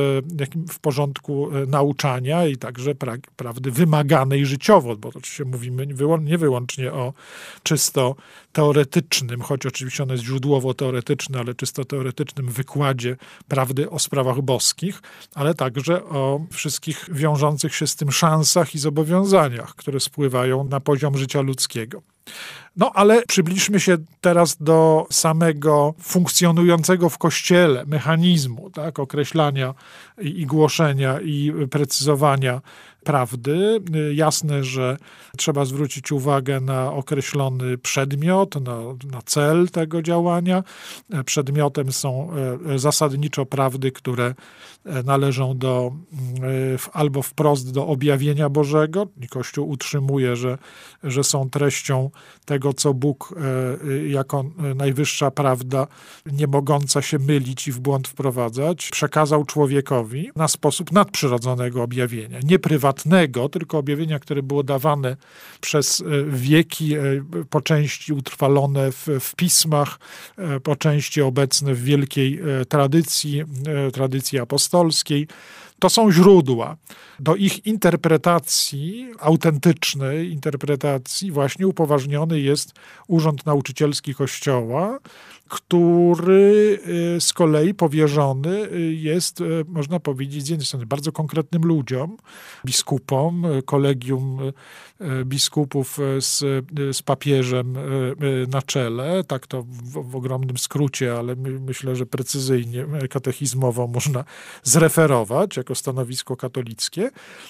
w 0.69 0.79
porządku 0.79 1.57
y, 1.57 1.67
nauczania 1.67 2.45
i 2.45 2.57
także 2.57 2.95
pra, 2.95 3.15
prawdy 3.36 3.72
wymaganej 3.72 4.45
życiowo, 4.45 4.95
bo 4.95 5.10
oczywiście 5.10 5.45
mówimy 5.45 5.88
nie 6.22 6.38
wyłącznie 6.38 6.93
o 6.93 7.13
czysto 7.63 8.15
teoretycznym, 8.53 9.41
choć 9.41 9.65
oczywiście 9.65 10.03
ono 10.03 10.13
jest 10.13 10.25
źródłowo 10.25 10.74
teoretyczne, 10.74 11.39
ale 11.39 11.53
czysto 11.53 11.86
teoretycznym 11.86 12.48
wykładzie 12.51 13.17
prawdy 13.48 13.89
o 13.89 14.00
sprawach 14.00 14.41
boskich, 14.41 15.01
ale 15.36 15.53
także 15.53 16.03
o 16.03 16.45
wszystkich 16.51 17.10
wiążących 17.12 17.75
się 17.75 17.88
z 17.88 17.95
tym 17.95 18.12
szansach 18.12 18.75
i 18.75 18.79
zobowiązaniach, 18.79 19.75
które 19.75 20.00
spływają 20.00 20.63
na 20.63 20.79
poziom 20.79 21.17
życia 21.17 21.41
ludzkiego. 21.41 22.12
No 22.75 22.92
ale 22.94 23.24
przybliżmy 23.27 23.80
się 23.80 23.98
teraz 24.22 24.58
do 24.60 25.08
samego 25.12 25.94
funkcjonującego 26.01 27.10
w 27.10 27.18
kościele 27.18 27.86
mechanizmu 27.86 28.70
tak, 28.70 29.00
określania 29.00 29.74
i, 30.22 30.42
i 30.42 30.46
głoszenia 30.46 31.20
i 31.20 31.53
precyzowania 31.72 32.62
prawdy. 33.03 33.80
Jasne, 34.13 34.63
że 34.63 34.98
trzeba 35.38 35.65
zwrócić 35.65 36.12
uwagę 36.12 36.60
na 36.60 36.92
określony 36.92 37.77
przedmiot, 37.77 38.56
na, 38.56 38.77
na 39.12 39.22
cel 39.25 39.70
tego 39.70 40.01
działania. 40.01 40.63
Przedmiotem 41.25 41.92
są 41.92 42.30
e, 42.74 42.80
zasadniczo 42.80 43.46
prawdy, 43.46 43.92
które 43.92 44.36
należą 45.05 45.57
do 45.57 45.91
e, 45.93 46.93
albo 46.93 47.21
wprost 47.21 47.71
do 47.71 47.87
objawienia 47.87 48.49
Bożego. 48.49 49.07
I 49.21 49.27
Kościół 49.27 49.69
utrzymuje, 49.69 50.35
że, 50.35 50.57
że 51.03 51.23
są 51.23 51.49
treścią 51.49 52.09
tego, 52.45 52.73
co 52.73 52.93
Bóg 52.93 53.35
jako 54.07 54.45
najwyższa 54.75 55.31
prawda, 55.31 55.87
nie 56.25 56.47
mogąca 56.47 57.01
się 57.01 57.19
mylić 57.19 57.67
i 57.67 57.71
w 57.71 57.79
błąd 57.79 58.07
wprowadzać, 58.07 58.89
przekazał 58.89 59.45
człowiekowi 59.45 60.31
na 60.35 60.47
sposób 60.47 60.91
nadprzyrodzonego 60.91 61.83
objawienia, 61.83 62.39
nie 62.43 62.59
prywatnego, 62.59 63.49
tylko 63.49 63.77
objawienia, 63.77 64.19
które 64.19 64.43
było 64.43 64.63
dawane 64.63 65.17
przez 65.61 66.01
e, 66.01 66.03
wieki, 66.27 66.93
e, 66.93 66.99
po 67.49 67.61
części 67.61 68.13
utrwalone 68.13 68.91
w, 68.91 69.07
w 69.19 69.35
pismach, 69.35 69.99
e, 70.37 70.59
po 70.59 70.75
części 70.75 71.21
obecne 71.21 71.73
w 71.73 71.83
wielkiej 71.83 72.39
tradycji, 72.69 73.43
tradycji 73.93 74.39
apostolskiej. 74.39 74.73
To 75.80 75.89
są 75.89 76.12
źródła. 76.12 76.77
Do 77.20 77.36
ich 77.36 77.65
interpretacji, 77.65 79.08
autentycznej 79.20 80.32
interpretacji, 80.32 81.32
właśnie 81.32 81.68
upoważniony 81.68 82.39
jest 82.39 82.74
Urząd 83.08 83.46
Nauczycielski 83.46 84.15
Kościoła, 84.15 85.00
który 85.53 86.79
y, 87.17 87.22
z 87.22 87.33
kolei 87.33 87.74
powierzony 87.74 88.72
y, 88.72 88.93
jest, 88.93 89.41
y, 89.41 89.65
można 89.67 90.00
powiedzieć, 90.00 90.45
z 90.45 90.50
jednej 90.50 90.65
strony 90.65 90.86
bardzo 90.86 91.12
konkretnym 91.12 91.63
ludziom, 91.63 92.17
biskupom, 92.65 93.45
kolegium 93.65 94.38
biskupów 95.25 95.98
z, 96.19 96.39
z 96.98 97.01
papieżem 97.01 97.77
na 98.48 98.62
czele, 98.62 99.24
tak 99.24 99.48
to 99.48 99.63
w, 99.63 100.12
w 100.12 100.15
ogromnym 100.15 100.57
skrócie, 100.57 101.13
ale 101.13 101.36
my, 101.36 101.60
myślę, 101.60 101.95
że 101.95 102.05
precyzyjnie, 102.05 102.86
katechizmowo 103.10 103.88
można 103.88 104.24
zreferować 104.63 105.57
jako 105.57 105.75
stanowisko 105.75 106.36
katolickie, 106.36 107.10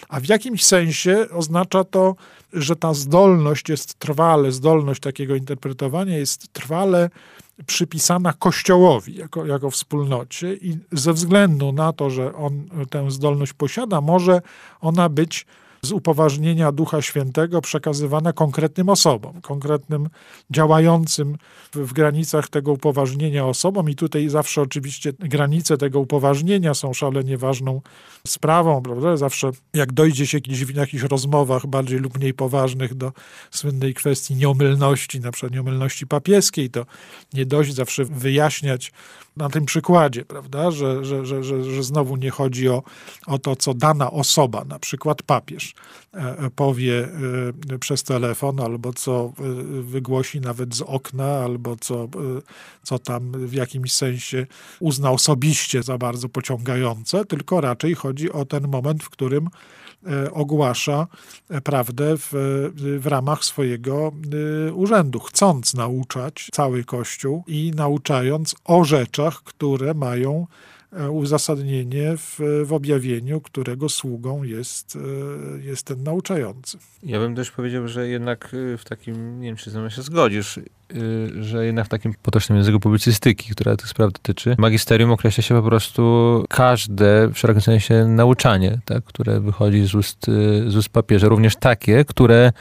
a 0.09 0.19
w 0.19 0.25
jakimś 0.25 0.63
sensie 0.63 1.25
oznacza 1.31 1.83
to, 1.83 2.15
że 2.53 2.75
ta 2.75 2.93
zdolność 2.93 3.69
jest 3.69 3.99
trwale, 3.99 4.51
zdolność 4.51 4.99
takiego 4.99 5.35
interpretowania 5.35 6.17
jest 6.17 6.53
trwale 6.53 7.09
przypisana 7.65 8.33
Kościołowi 8.33 9.15
jako, 9.15 9.45
jako 9.45 9.71
wspólnocie 9.71 10.53
i 10.53 10.77
ze 10.91 11.13
względu 11.13 11.71
na 11.71 11.93
to, 11.93 12.09
że 12.09 12.35
on 12.35 12.69
tę 12.89 13.11
zdolność 13.11 13.53
posiada, 13.53 14.01
może 14.01 14.41
ona 14.81 15.09
być 15.09 15.45
z 15.83 15.91
upoważnienia 15.91 16.71
Ducha 16.71 17.01
Świętego 17.01 17.61
przekazywana 17.61 18.33
konkretnym 18.33 18.89
osobom, 18.89 19.41
konkretnym 19.41 20.09
działającym 20.51 21.37
w, 21.73 21.93
granicach 21.93 22.47
tego 22.49 22.71
upoważnienia 22.71 23.45
osobom. 23.45 23.89
I 23.89 23.95
tutaj 23.95 24.29
zawsze 24.29 24.61
oczywiście 24.61 25.13
granice 25.19 25.77
tego 25.77 25.99
upoważnienia 25.99 26.73
są 26.73 26.93
szalenie 26.93 27.37
ważną 27.37 27.81
sprawą, 28.27 28.81
prawda? 28.81 29.17
Zawsze 29.17 29.51
jak 29.73 29.93
dojdzie 29.93 30.27
się 30.27 30.39
w 30.47 30.75
jakichś 30.75 31.03
rozmowach 31.03 31.67
bardziej 31.67 31.99
lub 31.99 32.17
mniej 32.17 32.33
poważnych 32.33 32.95
do 32.95 33.11
słynnej 33.51 33.93
kwestii 33.93 34.35
nieomylności, 34.35 35.19
na 35.19 35.31
przykład 35.31 35.53
nieomylności 35.53 36.07
papieskiej, 36.07 36.69
to 36.69 36.85
nie 37.33 37.45
dość 37.45 37.73
zawsze 37.73 38.05
wyjaśniać 38.05 38.91
na 39.37 39.49
tym 39.49 39.65
przykładzie, 39.65 40.25
prawda, 40.25 40.71
że, 40.71 41.05
że, 41.05 41.25
że, 41.25 41.43
że, 41.43 41.63
że 41.63 41.83
znowu 41.83 42.15
nie 42.15 42.29
chodzi 42.29 42.69
o, 42.69 42.83
o 43.27 43.39
to, 43.39 43.55
co 43.55 43.73
dana 43.73 44.11
osoba, 44.11 44.65
na 44.65 44.79
przykład 44.79 45.23
papież, 45.23 45.73
e, 46.13 46.49
powie 46.55 47.09
e, 47.73 47.79
przez 47.79 48.03
telefon, 48.03 48.59
albo 48.59 48.93
co 48.93 49.33
e, 49.39 49.43
wygłosi 49.81 50.41
nawet 50.41 50.75
z 50.75 50.81
okna, 50.81 51.25
albo 51.25 51.75
co, 51.75 52.07
co 52.83 52.99
tam 52.99 53.31
w 53.47 53.53
jakimś 53.53 53.93
sensie 53.93 54.45
uzna 54.79 55.11
osobiście 55.11 55.83
za 55.83 55.97
bardzo 55.97 56.29
pociągające, 56.29 57.25
tylko 57.25 57.61
raczej 57.61 57.95
chodzi 57.95 58.31
o 58.31 58.45
ten 58.45 58.67
moment, 58.67 59.03
w 59.03 59.09
którym 59.09 59.47
E, 59.47 59.82
ogłasza 60.31 61.07
e, 61.49 61.61
prawdę 61.61 62.17
w, 62.17 62.29
w 62.99 63.07
ramach 63.07 63.45
swojego 63.45 64.11
e, 64.67 64.73
urzędu, 64.73 65.19
chcąc 65.19 65.73
nauczać 65.73 66.49
cały 66.51 66.83
Kościół 66.83 67.43
i 67.47 67.71
nauczając 67.75 68.55
o 68.65 68.83
rzeczach, 68.83 69.43
które 69.43 69.93
mają 69.93 70.47
E, 70.47 70.47
uzasadnienie 71.11 72.17
w, 72.17 72.39
w 72.65 72.73
objawieniu, 72.73 73.41
którego 73.41 73.89
sługą 73.89 74.43
jest, 74.43 74.95
e, 74.95 75.63
jest 75.63 75.85
ten 75.85 76.03
nauczający. 76.03 76.77
Ja 77.03 77.19
bym 77.19 77.35
też 77.35 77.51
powiedział, 77.51 77.87
że 77.87 78.07
jednak 78.07 78.55
e, 78.73 78.77
w 78.77 78.85
takim, 78.85 79.41
nie 79.41 79.47
wiem 79.47 79.55
czy 79.55 79.71
ze 79.71 79.79
mną 79.79 79.89
się 79.89 80.01
zgodzisz, 80.01 80.59
że 81.39 81.65
jednak 81.65 81.85
w 81.85 81.89
takim 81.89 82.13
potocznym 82.23 82.57
języku 82.57 82.79
publicystyki, 82.79 83.51
która 83.51 83.75
tych 83.75 83.87
spraw 83.87 84.11
dotyczy, 84.11 84.55
magisterium 84.57 85.11
określa 85.11 85.43
się 85.43 85.55
po 85.55 85.67
prostu 85.67 86.43
każde, 86.49 87.29
w 87.33 87.37
szerokim 87.37 87.61
sensie, 87.61 88.05
nauczanie, 88.07 88.79
tak, 88.85 89.03
które 89.03 89.39
wychodzi 89.39 89.87
z 89.87 89.95
ust, 89.95 90.25
z 90.67 90.75
ust 90.75 90.89
papieża, 90.89 91.27
również 91.27 91.55
takie, 91.55 92.05
które 92.05 92.51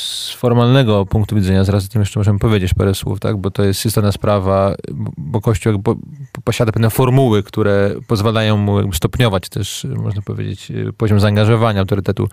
z 0.00 0.30
formalnego 0.30 1.06
punktu 1.06 1.36
widzenia, 1.36 1.64
zaraz 1.64 1.86
o 1.86 1.88
tym 1.88 2.02
jeszcze 2.02 2.20
możemy 2.20 2.38
powiedzieć 2.38 2.74
parę 2.74 2.94
słów, 2.94 3.20
tak? 3.20 3.36
bo 3.36 3.50
to 3.50 3.64
jest 3.64 3.86
istotna 3.86 4.12
sprawa, 4.12 4.74
bo 5.16 5.40
Kościół 5.40 5.78
bo, 5.78 5.96
posiada 6.44 6.72
pewne 6.72 6.90
formuły, 6.90 7.42
które 7.42 7.94
pozwalają 8.06 8.56
mu 8.56 8.92
stopniować 8.92 9.48
też, 9.48 9.86
można 9.96 10.22
powiedzieć, 10.22 10.72
poziom 10.96 11.20
zaangażowania, 11.20 11.80
autorytetu 11.80 12.28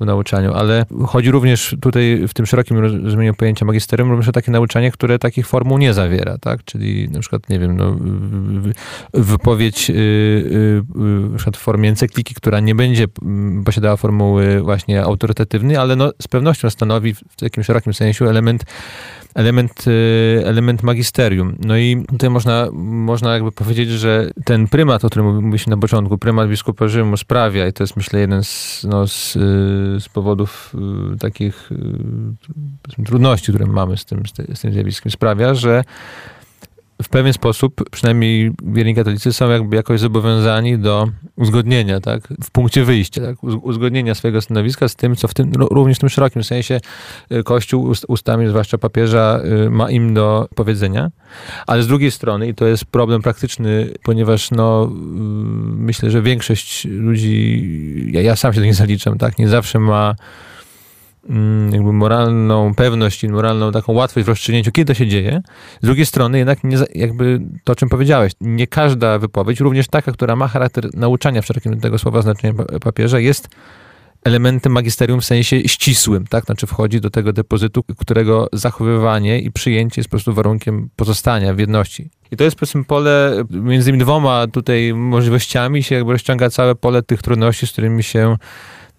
w 0.00 0.04
nauczaniu, 0.04 0.54
ale 0.54 0.86
chodzi 1.06 1.30
również 1.30 1.76
tutaj 1.80 2.22
w 2.28 2.34
tym 2.34 2.46
szerokim 2.46 2.78
rozumieniu 2.78 3.34
pojęcia 3.34 3.64
magisterium 3.64 4.10
również 4.10 4.28
o 4.28 4.32
takie 4.32 4.50
nauczanie, 4.50 4.92
które 4.92 5.18
takich 5.18 5.46
formuł 5.46 5.78
nie 5.78 5.94
zawiera, 5.94 6.38
tak? 6.38 6.64
czyli 6.64 7.08
na 7.08 7.20
przykład, 7.20 7.48
nie 7.48 7.58
wiem, 7.58 7.76
no, 7.76 7.96
wypowiedź 9.14 9.88
yy, 9.88 9.96
yy, 10.94 11.28
na 11.30 11.36
przykład 11.36 11.56
w 11.56 11.60
formie 11.60 11.88
encykliki, 11.88 12.34
która 12.34 12.60
nie 12.60 12.74
będzie 12.74 13.06
posiadała 13.64 13.96
formuły 13.96 14.60
właśnie 14.60 15.02
autorytatywnej, 15.02 15.76
ale 15.76 15.96
no, 15.96 16.12
z 16.22 16.28
pewnością 16.28 16.70
stanowi 16.70 17.14
w 17.14 17.36
takim 17.40 17.64
szerokim 17.64 17.94
sensie 17.94 18.28
element 18.28 18.64
element, 19.34 19.86
y, 19.86 20.42
element 20.44 20.82
magisterium. 20.82 21.56
No 21.64 21.76
i 21.76 22.04
tutaj 22.08 22.30
można, 22.30 22.68
można 22.72 23.34
jakby 23.34 23.52
powiedzieć, 23.52 23.90
że 23.90 24.30
ten 24.44 24.68
prymat, 24.68 25.04
o 25.04 25.10
którym 25.10 25.34
mówiliśmy 25.34 25.70
na 25.70 25.76
początku, 25.76 26.18
prymat 26.18 26.48
biskupa 26.48 26.88
Rzymu 26.88 27.16
sprawia, 27.16 27.66
i 27.66 27.72
to 27.72 27.82
jest 27.82 27.96
myślę 27.96 28.20
jeden 28.20 28.44
z, 28.44 28.86
no, 28.88 29.06
z, 29.08 29.36
y, 29.36 29.40
z 30.00 30.08
powodów 30.08 30.74
y, 31.14 31.18
takich 31.18 31.70
trudności, 33.06 33.52
które 33.52 33.66
mamy 33.66 33.96
z 33.96 34.04
tym, 34.04 34.22
z 34.54 34.60
tym 34.60 34.72
zjawiskiem, 34.72 35.12
sprawia, 35.12 35.54
że 35.54 35.84
w 37.02 37.08
pewien 37.08 37.32
sposób, 37.32 37.90
przynajmniej 37.90 38.50
wierni 38.66 38.94
katolicy 38.94 39.32
są 39.32 39.50
jakby 39.50 39.76
jakoś 39.76 40.00
zobowiązani 40.00 40.78
do 40.78 41.08
uzgodnienia, 41.36 42.00
tak, 42.00 42.28
w 42.44 42.50
punkcie 42.50 42.84
wyjścia, 42.84 43.20
tak, 43.20 43.44
uzgodnienia 43.44 44.14
swojego 44.14 44.40
stanowiska 44.40 44.88
z 44.88 44.96
tym, 44.96 45.16
co 45.16 45.28
w 45.28 45.34
tym, 45.34 45.52
również 45.52 45.96
w 45.96 46.00
tym 46.00 46.08
szerokim 46.08 46.44
sensie 46.44 46.80
y, 47.32 47.42
Kościół 47.42 47.92
ustami, 48.08 48.48
zwłaszcza 48.48 48.78
papieża, 48.78 49.40
y, 49.66 49.70
ma 49.70 49.90
im 49.90 50.14
do 50.14 50.48
powiedzenia. 50.54 51.10
Ale 51.66 51.82
z 51.82 51.86
drugiej 51.86 52.10
strony, 52.10 52.48
i 52.48 52.54
to 52.54 52.66
jest 52.66 52.84
problem 52.84 53.22
praktyczny, 53.22 53.90
ponieważ 54.02 54.50
no, 54.50 54.84
y, 54.84 54.88
myślę, 55.76 56.10
że 56.10 56.22
większość 56.22 56.84
ludzi, 56.84 58.10
ja, 58.12 58.22
ja 58.22 58.36
sam 58.36 58.52
się 58.52 58.60
do 58.60 58.66
nich 58.66 58.74
zaliczam, 58.74 59.18
tak, 59.18 59.38
nie 59.38 59.48
zawsze 59.48 59.78
ma 59.78 60.14
jakby 61.72 61.92
moralną 61.92 62.74
pewność 62.74 63.24
i 63.24 63.28
moralną 63.28 63.72
taką 63.72 63.92
łatwość 63.92 64.24
w 64.24 64.28
rozstrzygnięciu, 64.28 64.72
kiedy 64.72 64.94
to 64.94 64.98
się 64.98 65.06
dzieje. 65.06 65.42
Z 65.82 65.86
drugiej 65.86 66.06
strony 66.06 66.38
jednak 66.38 66.64
nie, 66.64 66.78
jakby 66.94 67.40
to, 67.64 67.72
o 67.72 67.76
czym 67.76 67.88
powiedziałeś, 67.88 68.32
nie 68.40 68.66
każda 68.66 69.18
wypowiedź, 69.18 69.60
również 69.60 69.88
taka, 69.88 70.12
która 70.12 70.36
ma 70.36 70.48
charakter 70.48 70.94
nauczania 70.94 71.42
w 71.42 71.46
szerokim 71.46 71.80
tego 71.80 71.98
słowa 71.98 72.22
znaczenia 72.22 72.54
papieża, 72.80 73.18
jest 73.18 73.48
elementem 74.24 74.72
magisterium 74.72 75.20
w 75.20 75.24
sensie 75.24 75.68
ścisłym, 75.68 76.26
tak? 76.26 76.44
Znaczy 76.44 76.66
wchodzi 76.66 77.00
do 77.00 77.10
tego 77.10 77.32
depozytu, 77.32 77.82
którego 77.82 78.48
zachowywanie 78.52 79.40
i 79.40 79.52
przyjęcie 79.52 80.00
jest 80.00 80.08
po 80.08 80.10
prostu 80.10 80.34
warunkiem 80.34 80.88
pozostania 80.96 81.54
w 81.54 81.58
jedności. 81.58 82.10
I 82.30 82.36
to 82.36 82.44
jest 82.44 82.56
powiedzmy 82.56 82.84
pole, 82.84 83.44
między 83.50 83.86
tymi 83.86 83.98
dwoma 83.98 84.46
tutaj 84.46 84.94
możliwościami 84.94 85.82
się 85.82 85.94
jakby 85.94 86.12
rozciąga 86.12 86.50
całe 86.50 86.74
pole 86.74 87.02
tych 87.02 87.22
trudności, 87.22 87.66
z 87.66 87.72
którymi 87.72 88.02
się 88.02 88.36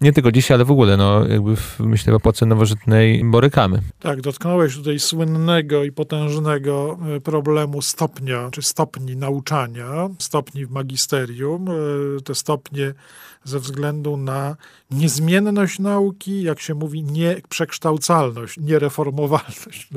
nie 0.02 0.12
tylko 0.12 0.32
dzisiaj, 0.32 0.54
ale 0.54 0.64
w 0.64 0.70
ogóle, 0.70 0.96
no, 0.96 1.26
jakby 1.26 1.56
w, 1.56 1.80
myślę, 1.80 2.12
w 2.12 2.16
epoce 2.16 2.46
nowożytnej 2.46 3.24
borykamy. 3.24 3.82
Tak, 4.00 4.20
dotknąłeś 4.20 4.76
tutaj 4.76 4.98
słynnego 4.98 5.84
i 5.84 5.92
potężnego 5.92 6.98
e, 7.16 7.20
problemu 7.20 7.82
stopnia, 7.82 8.48
czy 8.50 8.62
stopni 8.62 9.16
nauczania, 9.16 10.08
stopni 10.18 10.66
w 10.66 10.70
magisterium. 10.70 11.68
E, 11.68 11.72
te 12.24 12.34
stopnie 12.34 12.94
ze 13.44 13.60
względu 13.60 14.16
na 14.16 14.56
niezmienność 14.90 15.78
nauki, 15.78 16.42
jak 16.42 16.60
się 16.60 16.74
mówi, 16.74 17.02
nieprzekształcalność, 17.02 18.56
niereformowalność 18.58 19.88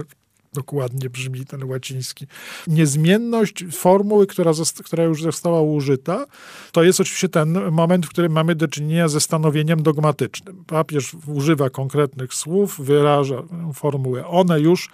dokładnie 0.55 1.09
brzmi 1.09 1.45
ten 1.45 1.63
łaciński. 1.63 2.27
Niezmienność 2.67 3.65
formuły, 3.71 4.27
która, 4.27 4.51
która 4.83 5.03
już 5.03 5.21
została 5.23 5.61
użyta, 5.61 6.25
to 6.71 6.83
jest 6.83 6.99
oczywiście 6.99 7.29
ten 7.29 7.71
moment, 7.71 8.05
w 8.05 8.09
którym 8.09 8.31
mamy 8.31 8.55
do 8.55 8.67
czynienia 8.67 9.07
ze 9.07 9.19
stanowieniem 9.19 9.83
dogmatycznym. 9.83 10.63
Papież 10.67 11.15
używa 11.27 11.69
konkretnych 11.69 12.33
słów, 12.33 12.81
wyraża 12.85 13.43
formułę. 13.73 14.27
One 14.27 14.59
już 14.59 14.89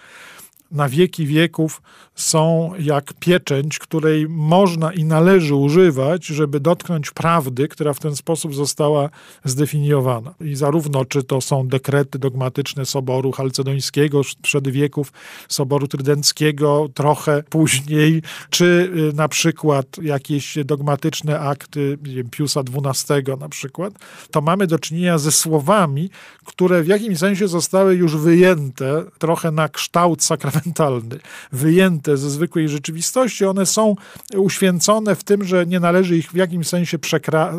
na 0.71 0.89
wieki 0.89 1.25
wieków 1.25 1.81
są 2.15 2.71
jak 2.79 3.13
pieczęć, 3.13 3.79
której 3.79 4.29
można 4.29 4.93
i 4.93 5.03
należy 5.03 5.55
używać, 5.55 6.25
żeby 6.25 6.59
dotknąć 6.59 7.11
prawdy, 7.11 7.67
która 7.67 7.93
w 7.93 7.99
ten 7.99 8.15
sposób 8.15 8.55
została 8.55 9.09
zdefiniowana. 9.45 10.33
I 10.41 10.55
zarówno 10.55 11.05
czy 11.05 11.23
to 11.23 11.41
są 11.41 11.67
dekrety 11.67 12.19
dogmatyczne 12.19 12.85
Soboru 12.85 13.31
Chalcedońskiego 13.31 14.23
sprzed 14.23 14.67
wieków, 14.67 15.13
Soboru 15.49 15.87
Trydenckiego 15.87 16.89
trochę 16.93 17.43
później, 17.49 18.21
czy 18.49 18.91
y, 19.11 19.15
na 19.15 19.27
przykład 19.27 19.85
jakieś 20.01 20.57
dogmatyczne 20.65 21.39
akty 21.39 21.97
wiem, 22.01 22.29
Piusa 22.29 22.61
XII 22.61 23.37
na 23.39 23.49
przykład, 23.49 23.93
to 24.31 24.41
mamy 24.41 24.67
do 24.67 24.79
czynienia 24.79 25.17
ze 25.17 25.31
słowami, 25.31 26.09
które 26.45 26.83
w 26.83 26.87
jakimś 26.87 27.17
sensie 27.17 27.47
zostały 27.47 27.95
już 27.95 28.17
wyjęte 28.17 29.03
trochę 29.19 29.51
na 29.51 29.69
kształt 29.69 30.23
sakramentalny, 30.61 31.19
wyjęte 31.51 32.17
ze 32.17 32.29
zwykłej 32.29 32.69
rzeczywistości. 32.69 33.45
One 33.45 33.65
są 33.65 33.95
uświęcone 34.35 35.15
w 35.15 35.23
tym, 35.23 35.43
że 35.43 35.65
nie 35.65 35.79
należy 35.79 36.17
ich 36.17 36.31
w 36.31 36.35
jakimś 36.35 36.67
sensie 36.67 36.97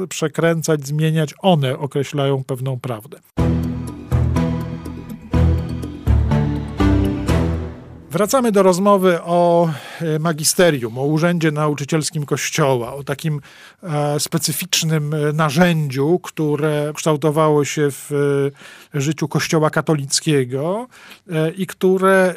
przekręcać, 0.08 0.86
zmieniać. 0.86 1.34
One 1.38 1.78
określają 1.78 2.44
pewną 2.44 2.80
prawdę. 2.80 3.18
Wracamy 8.10 8.52
do 8.52 8.62
rozmowy 8.62 9.22
o 9.22 9.68
magisterium, 10.20 10.98
o 10.98 11.02
urzędzie 11.04 11.50
nauczycielskim 11.50 12.26
Kościoła, 12.26 12.94
o 12.94 13.04
takim 13.04 13.40
e, 13.82 14.20
specyficznym 14.20 15.14
e, 15.14 15.32
narzędziu, 15.32 16.18
które 16.22 16.92
kształtowało 16.94 17.64
się 17.64 17.88
w 17.90 18.10
życiu 18.94 19.28
Kościoła 19.28 19.70
katolickiego 19.70 20.88
i 21.56 21.66
które 21.66 22.34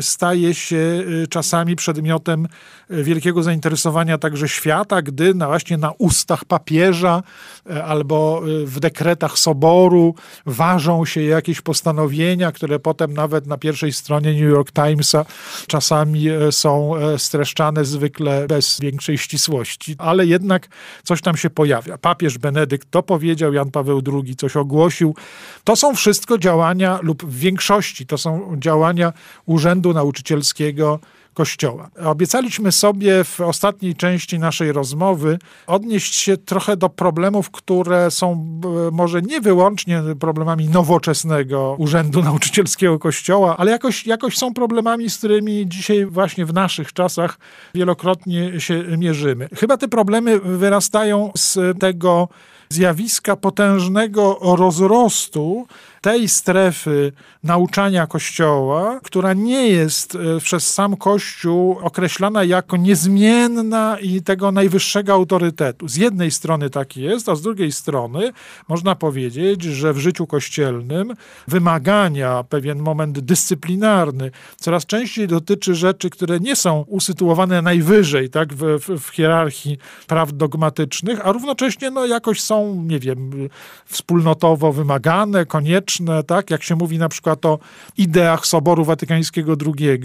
staje 0.00 0.54
się 0.54 1.04
czasami 1.30 1.76
przedmiotem 1.76 2.48
wielkiego 2.90 3.42
zainteresowania 3.42 4.18
także 4.18 4.48
świata, 4.48 5.02
gdy 5.02 5.34
na 5.34 5.46
właśnie 5.46 5.76
na 5.76 5.90
ustach 5.98 6.44
papieża 6.44 7.22
albo 7.84 8.42
w 8.64 8.80
dekretach 8.80 9.38
soboru 9.38 10.14
ważą 10.46 11.04
się 11.04 11.22
jakieś 11.22 11.60
postanowienia, 11.60 12.52
które 12.52 12.78
potem 12.78 13.14
nawet 13.14 13.46
na 13.46 13.58
pierwszej 13.58 13.92
stronie 13.92 14.32
New 14.32 14.50
York 14.50 14.72
Times 14.72 14.98
Timesa 15.08 15.24
czasami 15.66 16.28
e, 16.28 16.52
e, 16.96 17.18
streszczane 17.18 17.84
zwykle 17.84 18.46
bez 18.46 18.80
większej 18.80 19.18
ścisłości, 19.18 19.94
ale 19.98 20.26
jednak 20.26 20.68
coś 21.04 21.22
tam 21.22 21.36
się 21.36 21.50
pojawia. 21.50 21.98
Papież 21.98 22.38
Benedykt 22.38 22.90
to 22.90 23.02
powiedział, 23.02 23.52
Jan 23.52 23.70
Paweł 23.70 24.02
II 24.12 24.36
coś 24.36 24.56
ogłosił. 24.56 25.14
To 25.64 25.76
są 25.76 25.94
wszystko 25.94 26.38
działania, 26.38 26.98
lub 27.02 27.24
w 27.24 27.38
większości 27.38 28.06
to 28.06 28.18
są 28.18 28.56
działania 28.58 29.12
Urzędu 29.46 29.92
Nauczycielskiego 29.92 31.00
Kościoła. 31.38 31.90
Obiecaliśmy 32.04 32.72
sobie 32.72 33.24
w 33.24 33.40
ostatniej 33.40 33.94
części 33.94 34.38
naszej 34.38 34.72
rozmowy 34.72 35.38
odnieść 35.66 36.14
się 36.14 36.36
trochę 36.36 36.76
do 36.76 36.88
problemów, 36.88 37.50
które 37.50 38.10
są 38.10 38.32
e, 38.88 38.90
może 38.90 39.22
nie 39.22 39.40
wyłącznie 39.40 40.02
problemami 40.20 40.68
nowoczesnego 40.68 41.76
Urzędu 41.78 42.22
Nauczycielskiego 42.22 42.98
Kościoła, 42.98 43.56
ale 43.56 43.70
jakoś, 43.70 44.06
jakoś 44.06 44.38
są 44.38 44.54
problemami, 44.54 45.10
z 45.10 45.18
którymi 45.18 45.68
dzisiaj 45.68 46.06
właśnie 46.06 46.46
w 46.46 46.54
naszych 46.54 46.92
czasach 46.92 47.38
wielokrotnie 47.74 48.60
się 48.60 48.84
mierzymy. 48.98 49.48
Chyba 49.56 49.76
te 49.76 49.88
problemy 49.88 50.38
wyrastają 50.38 51.32
z 51.36 51.78
tego 51.80 52.28
zjawiska 52.68 53.36
potężnego 53.36 54.38
rozrostu 54.42 55.66
tej 56.00 56.28
strefy 56.28 57.12
nauczania 57.44 58.06
Kościoła, 58.06 59.00
która 59.02 59.32
nie 59.32 59.68
jest 59.68 60.14
e, 60.14 60.40
przez 60.40 60.74
sam 60.74 60.96
Kościół 60.96 61.78
określana 61.82 62.44
jako 62.44 62.76
niezmienna 62.76 63.96
i 64.00 64.22
tego 64.22 64.52
najwyższego 64.52 65.12
autorytetu. 65.12 65.88
Z 65.88 65.96
jednej 65.96 66.30
strony 66.30 66.70
tak 66.70 66.96
jest, 66.96 67.28
a 67.28 67.34
z 67.34 67.42
drugiej 67.42 67.72
strony 67.72 68.32
można 68.68 68.94
powiedzieć, 68.94 69.62
że 69.62 69.92
w 69.92 69.98
życiu 69.98 70.26
kościelnym 70.26 71.14
wymagania, 71.48 72.44
pewien 72.48 72.78
moment 72.78 73.18
dyscyplinarny 73.20 74.30
coraz 74.56 74.86
częściej 74.86 75.28
dotyczy 75.28 75.74
rzeczy, 75.74 76.10
które 76.10 76.40
nie 76.40 76.56
są 76.56 76.84
usytuowane 76.88 77.62
najwyżej 77.62 78.30
tak, 78.30 78.54
w, 78.54 78.78
w, 78.78 79.00
w 79.00 79.08
hierarchii 79.08 79.78
praw 80.06 80.32
dogmatycznych, 80.32 81.26
a 81.26 81.32
równocześnie 81.32 81.90
no, 81.90 82.06
jakoś 82.06 82.40
są, 82.40 82.57
nie 82.66 82.98
wiem, 82.98 83.48
wspólnotowo 83.86 84.72
wymagane, 84.72 85.46
konieczne, 85.46 86.22
tak, 86.22 86.50
jak 86.50 86.62
się 86.62 86.76
mówi 86.76 86.98
na 86.98 87.08
przykład 87.08 87.46
o 87.46 87.58
ideach 87.96 88.46
Soboru 88.46 88.84
Watykańskiego 88.84 89.56
II, 89.66 90.00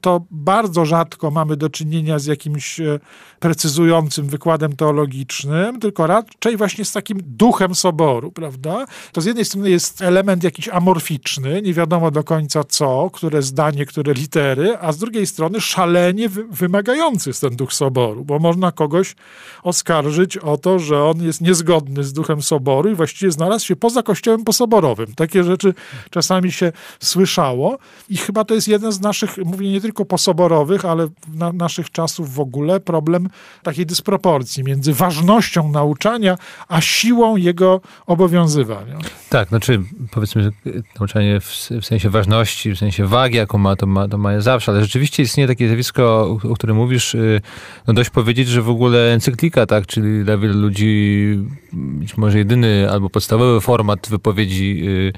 to 0.00 0.20
bardzo 0.30 0.84
rzadko 0.84 1.30
mamy 1.30 1.56
do 1.56 1.70
czynienia 1.70 2.18
z 2.18 2.26
jakimś 2.26 2.80
e, 2.80 3.00
precyzującym 3.40 4.26
wykładem 4.26 4.76
teologicznym, 4.76 5.80
tylko 5.80 6.06
raczej 6.06 6.56
właśnie 6.56 6.84
z 6.84 6.92
takim 6.92 7.18
duchem 7.22 7.74
Soboru, 7.74 8.32
prawda? 8.32 8.86
To 9.12 9.20
z 9.20 9.24
jednej 9.24 9.44
strony 9.44 9.70
jest 9.70 10.02
element 10.02 10.44
jakiś 10.44 10.68
amorficzny, 10.68 11.62
nie 11.62 11.74
wiadomo 11.74 12.10
do 12.10 12.24
końca 12.24 12.64
co, 12.64 13.10
które 13.12 13.42
zdanie, 13.42 13.86
które 13.86 14.12
litery, 14.12 14.78
a 14.80 14.92
z 14.92 14.98
drugiej 14.98 15.26
strony 15.26 15.60
szalenie 15.60 16.28
wymagający 16.50 17.30
jest 17.30 17.40
ten 17.40 17.56
duch 17.56 17.72
Soboru, 17.72 18.24
bo 18.24 18.38
można 18.38 18.72
kogoś 18.72 19.14
oskarżyć 19.62 20.36
o 20.36 20.56
to, 20.56 20.78
że 20.78 21.04
on 21.04 21.22
jest 21.22 21.40
niezgodny 21.40 21.73
z 22.00 22.12
duchem 22.12 22.42
Soboru 22.42 22.90
i 22.90 22.94
właściwie 22.94 23.32
znalazł 23.32 23.66
się 23.66 23.76
poza 23.76 24.02
kościołem 24.02 24.44
posoborowym. 24.44 25.06
Takie 25.16 25.44
rzeczy 25.44 25.74
czasami 26.10 26.52
się 26.52 26.72
słyszało 27.00 27.78
i 28.08 28.16
chyba 28.16 28.44
to 28.44 28.54
jest 28.54 28.68
jeden 28.68 28.92
z 28.92 29.00
naszych, 29.00 29.38
mówię 29.44 29.72
nie 29.72 29.80
tylko 29.80 30.04
posoborowych, 30.04 30.84
ale 30.84 31.08
na 31.34 31.52
naszych 31.52 31.90
czasów 31.90 32.34
w 32.34 32.40
ogóle 32.40 32.80
problem 32.80 33.28
takiej 33.62 33.86
dysproporcji 33.86 34.64
między 34.64 34.92
ważnością 34.92 35.68
nauczania, 35.68 36.38
a 36.68 36.80
siłą 36.80 37.36
jego 37.36 37.80
obowiązywania. 38.06 38.98
Tak, 39.30 39.48
znaczy 39.48 39.80
powiedzmy 40.10 40.52
nauczanie 41.00 41.40
w, 41.40 41.70
w 41.82 41.84
sensie 41.84 42.10
ważności, 42.10 42.74
w 42.74 42.78
sensie 42.78 43.06
wagi, 43.06 43.36
jaką 43.36 43.58
ma, 43.58 43.76
to 43.76 43.86
ma, 43.86 44.08
to 44.08 44.18
ma 44.18 44.40
zawsze, 44.40 44.72
ale 44.72 44.80
rzeczywiście 44.80 45.22
istnieje 45.22 45.48
takie 45.48 45.68
zjawisko, 45.68 46.02
o, 46.02 46.50
o 46.50 46.54
którym 46.54 46.76
mówisz, 46.76 47.14
y, 47.14 47.40
no 47.86 47.94
dość 47.94 48.10
powiedzieć, 48.10 48.48
że 48.48 48.62
w 48.62 48.70
ogóle 48.70 49.12
encyklika, 49.12 49.66
tak, 49.66 49.86
czyli 49.86 50.24
dla 50.24 50.38
wielu 50.38 50.60
ludzi 50.60 51.38
być 51.74 52.16
może 52.16 52.38
jedyny 52.38 52.90
albo 52.90 53.10
podstawowy 53.10 53.60
format 53.60 54.08
wypowiedzi 54.08 54.82
y, 54.88 55.12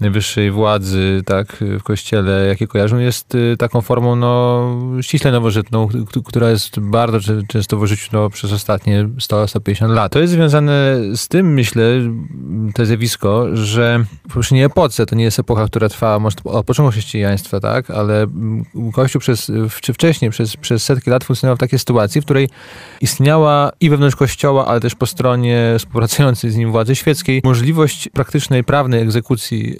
najwyższej 0.00 0.50
władzy, 0.50 1.22
tak, 1.26 1.56
w 1.78 1.82
kościele, 1.82 2.46
jakie 2.46 2.66
kojarzą, 2.66 2.98
jest 2.98 3.34
y, 3.34 3.56
taką 3.58 3.80
formą, 3.80 4.16
no, 4.16 4.66
ściśle 5.00 5.32
nowożytną, 5.32 5.88
która 6.24 6.50
jest 6.50 6.80
bardzo 6.80 7.18
często 7.48 7.76
w 7.76 7.86
życiu 7.86 8.08
no, 8.12 8.30
przez 8.30 8.52
ostatnie 8.52 9.04
100-150 9.04 9.88
lat. 9.88 10.12
To 10.12 10.18
jest 10.18 10.32
związane 10.32 10.96
z 11.16 11.28
tym, 11.28 11.54
myślę, 11.54 11.82
to 12.74 12.86
zjawisko, 12.86 13.56
że 13.56 14.04
w 14.28 14.32
poprzedniej 14.32 14.64
epoce, 14.64 15.06
to 15.06 15.14
nie 15.14 15.24
jest 15.24 15.38
epoka, 15.38 15.66
która 15.66 15.88
trwała 15.88 16.18
może 16.18 16.36
od 16.44 16.66
początku 16.66 16.92
chrześcijaństwa, 16.92 17.60
tak, 17.60 17.90
ale 17.90 18.26
Kościół 18.92 19.20
przez, 19.20 19.52
czy 19.80 19.92
wcześniej, 19.92 20.30
przez, 20.30 20.56
przez 20.56 20.82
setki 20.82 21.10
lat 21.10 21.24
funkcjonował 21.24 21.56
w 21.56 21.60
takiej 21.60 21.78
sytuacji, 21.78 22.20
w 22.20 22.24
której 22.24 22.48
istniała 23.00 23.72
i 23.80 23.90
wewnątrz 23.90 24.16
Kościoła, 24.16 24.66
ale 24.66 24.80
też 24.80 24.94
po 24.94 25.06
stronie 25.06 25.76
współpracującej 25.90 26.50
z 26.50 26.56
nim 26.56 26.72
władzy 26.72 26.96
świeckiej 26.96 27.40
możliwość 27.44 28.08
praktycznej, 28.08 28.64
prawnej 28.64 29.02
egzekucji 29.02 29.76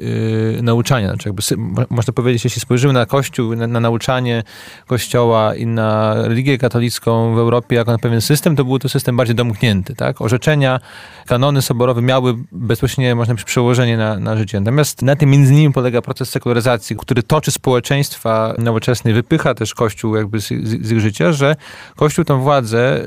yy, 0.54 0.62
nauczania. 0.62 1.08
Znaczy 1.08 1.28
jakby, 1.28 1.42
można 1.90 2.12
powiedzieć, 2.12 2.44
jeśli 2.44 2.60
spojrzymy 2.60 2.92
na 2.92 3.06
Kościół, 3.06 3.56
na, 3.56 3.66
na 3.66 3.80
nauczanie 3.80 4.42
Kościoła 4.86 5.54
i 5.54 5.66
na 5.66 6.14
religię 6.14 6.58
katolicką 6.58 7.34
w 7.34 7.38
Europie 7.38 7.76
jako 7.76 7.92
na 7.92 7.98
pewien 7.98 8.20
system, 8.20 8.56
to 8.56 8.64
był 8.64 8.78
to 8.78 8.88
system 8.88 9.16
bardziej 9.16 9.36
domknięty. 9.36 9.94
Tak? 9.94 10.20
Orzeczenia, 10.20 10.80
kanony 11.26 11.62
soborowe 11.62 12.02
miały 12.02 12.34
bezpośrednie, 12.52 13.14
można 13.14 13.34
powiedzieć, 13.34 13.46
przełożenie 13.46 13.96
na, 13.96 14.18
na 14.18 14.36
życie. 14.36 14.60
Natomiast 14.60 15.02
na 15.02 15.16
tym 15.16 15.30
między 15.30 15.52
innymi 15.52 15.72
polega 15.72 16.02
proces 16.02 16.30
sekularyzacji, 16.30 16.96
który 16.96 17.22
toczy 17.22 17.50
społeczeństwa 17.50 18.54
nowoczesne, 18.58 19.12
wypycha 19.12 19.54
też 19.54 19.74
Kościół 19.74 20.16
jakby 20.16 20.40
z, 20.40 20.48
z, 20.48 20.86
z 20.86 20.92
ich 20.92 21.00
życia, 21.00 21.32
że 21.32 21.56
Kościół 21.96 22.24
tą 22.24 22.40
władzę, 22.40 23.00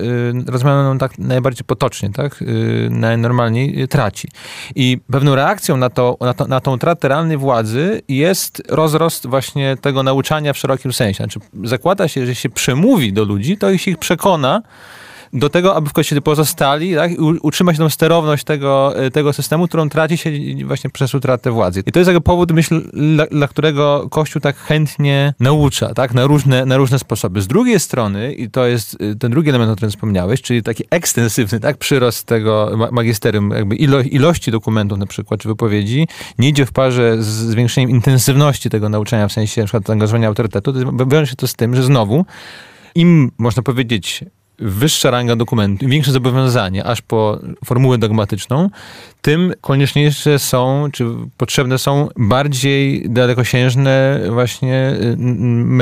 y, 0.48 0.52
rozumianą 0.52 0.98
tak 0.98 1.20
najbardziej 1.20 1.66
potocznie, 1.66 2.10
tak, 2.10 2.42
y, 2.42 2.83
najnormalniej 2.90 3.88
traci. 3.88 4.28
I 4.76 4.98
pewną 5.12 5.36
reakcją 5.36 5.78
na, 5.78 5.90
to, 5.90 6.18
na, 6.22 6.34
to, 6.34 6.48
na 6.48 6.60
tą 6.60 6.74
utratę 6.74 7.08
realnej 7.08 7.38
władzy 7.38 8.02
jest 8.08 8.64
rozrost 8.70 9.28
właśnie 9.28 9.78
tego 9.82 10.04
nauczania 10.04 10.54
w 10.54 10.58
szerokim 10.58 10.94
sensie. 10.94 11.18
Znaczy, 11.18 11.40
zakłada 11.64 12.08
się, 12.08 12.26
że 12.26 12.36
się 12.36 12.50
przemówi 12.50 13.14
do 13.14 13.24
ludzi, 13.24 13.58
to 13.58 13.70
ich 13.72 13.88
ich 13.88 13.98
przekona, 13.98 14.62
do 15.34 15.50
tego, 15.50 15.76
aby 15.76 15.90
w 15.90 15.94
kościele 15.94 16.22
pozostali 16.22 16.96
tak, 16.96 17.12
i 17.12 17.16
utrzymać 17.18 17.78
tą 17.78 17.90
sterowność 17.90 18.44
tego, 18.44 18.98
e, 18.98 19.12
tego 19.12 19.34
systemu, 19.34 19.68
którą 19.68 19.90
traci 19.90 20.18
się 20.18 20.32
właśnie 20.66 20.90
przez 20.90 21.16
utratę 21.16 21.52
władzy. 21.52 21.84
I 21.86 21.92
to 21.92 22.00
jest 22.00 22.08
jakby 22.08 22.22
powód, 22.22 22.52
myślę, 22.52 22.82
dla, 22.94 23.26
dla, 23.26 23.48
którego 23.48 24.08
Kościół 24.10 24.42
tak 24.42 24.58
chętnie 24.58 25.34
naucza, 25.40 25.94
tak, 25.94 26.14
na 26.14 26.26
różne, 26.26 26.66
na 26.66 26.78
różne 26.78 27.00
sposoby. 27.00 27.42
Z 27.42 27.48
drugiej 27.48 27.80
strony, 27.80 28.34
i 28.34 28.50
to 28.50 28.66
jest 28.66 28.98
e, 29.02 29.16
ten 29.16 29.32
drugi 29.32 29.50
element, 29.50 29.72
o 29.72 29.76
którym 29.76 29.92
wspomniałeś, 29.92 30.42
czyli 30.42 30.64
taki 30.64 30.84
ekstensywny, 30.90 31.60
tak, 31.60 31.78
przyrost 31.78 32.26
tego 32.26 32.78
magisterium, 32.92 33.52
jakby 33.52 33.76
ilo, 33.76 34.02
ilości 34.02 34.52
dokumentów 34.52 34.98
na 34.98 35.06
przykład, 35.06 35.40
czy 35.40 35.48
wypowiedzi, 35.48 36.08
nie 36.40 36.50
idzie 36.50 36.66
w 36.66 36.72
parze 36.72 37.24
z 37.24 37.26
zwiększeniem 37.26 37.90
intensywności 37.90 38.70
tego 38.70 38.90
nauczania, 38.90 39.28
w 39.28 39.32
sensie 39.32 39.62
na 39.62 39.68
przykład 39.68 39.88
zaangażowania 39.88 40.28
autorytetu, 40.28 40.74
to 40.74 41.06
wiąże 41.06 41.28
się 41.28 41.36
to 41.36 41.48
z 41.48 41.56
tym, 41.56 41.76
że 41.76 41.84
znowu 41.84 42.26
im, 42.96 43.32
można 43.38 43.64
powiedzieć, 43.64 44.24
wyższa 44.60 45.12
ranga 45.12 45.36
dokumentu, 45.36 45.86
im 45.86 45.92
większe 45.92 46.12
zobowiązanie, 46.12 46.84
aż 46.84 47.02
po 47.02 47.40
formułę 47.66 47.98
dogmatyczną, 47.98 48.70
tym 49.22 49.54
koniecznie 49.62 50.12
są, 50.38 50.88
czy 50.94 51.06
potrzebne 51.38 51.78
są 51.78 52.10
bardziej 52.18 53.10
dalekosiężne 53.10 54.22
właśnie 54.30 54.96
y, 55.02 55.18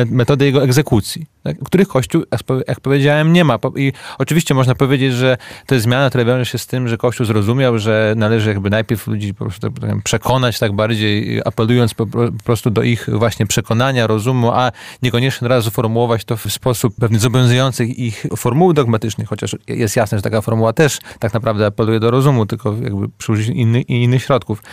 metody 0.05 0.45
jego 0.45 0.63
egzekucji? 0.63 1.25
Których 1.65 1.87
Kościół, 1.87 2.23
jak 2.67 2.79
powiedziałem, 2.79 3.33
nie 3.33 3.43
ma. 3.43 3.59
I 3.75 3.93
oczywiście 4.17 4.53
można 4.53 4.75
powiedzieć, 4.75 5.13
że 5.13 5.37
to 5.65 5.75
jest 5.75 5.83
zmiana, 5.83 6.09
która 6.09 6.25
wiąże 6.25 6.45
się 6.45 6.57
z 6.57 6.67
tym, 6.67 6.87
że 6.87 6.97
Kościół 6.97 7.25
zrozumiał, 7.25 7.79
że 7.79 8.13
należy 8.17 8.49
jakby 8.49 8.69
najpierw 8.69 9.07
ludzi 9.07 9.33
po 9.33 9.45
prostu 9.45 9.69
tak 9.69 10.03
przekonać 10.03 10.59
tak 10.59 10.71
bardziej, 10.71 11.41
apelując 11.45 11.93
po 11.93 12.05
prostu 12.43 12.69
do 12.69 12.83
ich 12.83 13.09
właśnie 13.13 13.45
przekonania, 13.45 14.07
rozumu, 14.07 14.51
a 14.51 14.71
niekoniecznie 15.01 15.45
od 15.45 15.51
razu 15.51 15.71
formułować 15.71 16.25
to 16.25 16.37
w 16.37 16.51
sposób 16.51 16.95
pewnie 16.99 17.19
zobowiązujący 17.19 17.85
ich 17.85 18.25
formuły 18.37 18.73
dogmatycznych, 18.73 19.27
chociaż 19.27 19.55
jest 19.67 19.95
jasne, 19.95 20.17
że 20.17 20.21
taka 20.21 20.41
formuła 20.41 20.73
też 20.73 20.99
tak 21.19 21.33
naprawdę 21.33 21.65
apeluje 21.65 21.99
do 21.99 22.11
rozumu, 22.11 22.45
tylko 22.45 22.75
jakby 22.83 23.09
przy 23.17 23.33
innych, 23.53 23.89
innych 23.89 24.23
środków. 24.23 24.63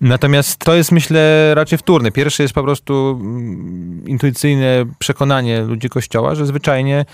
Natomiast 0.00 0.58
to 0.58 0.74
jest, 0.74 0.92
myślę, 0.92 1.54
raczej 1.54 1.78
wtórne. 1.78 2.12
Pierwszy 2.12 2.42
jest 2.42 2.54
po 2.54 2.62
prostu 2.62 3.18
mm, 3.20 4.04
intuicyjne 4.06 4.84
przekonanie 4.98 5.60
ludzi 5.60 5.88
Kościoła, 5.88 6.34
że 6.34 6.46
zwyczajnie 6.46 7.04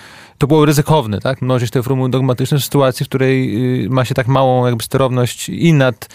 to 0.45 0.49
było 0.49 0.65
ryzykowne, 0.65 1.21
tak? 1.21 1.43
Mnożyć 1.43 1.71
te 1.71 1.83
formuły 1.83 2.11
dogmatyczne 2.11 2.59
w 2.59 2.65
sytuacji, 2.65 3.07
w 3.07 3.09
której 3.09 3.85
y, 3.85 3.91
ma 3.91 4.05
się 4.05 4.15
tak 4.15 4.29
małą 4.29 4.67
jakby 4.67 4.85
sterowność 4.85 5.49
i 5.49 5.73
nad 5.73 6.09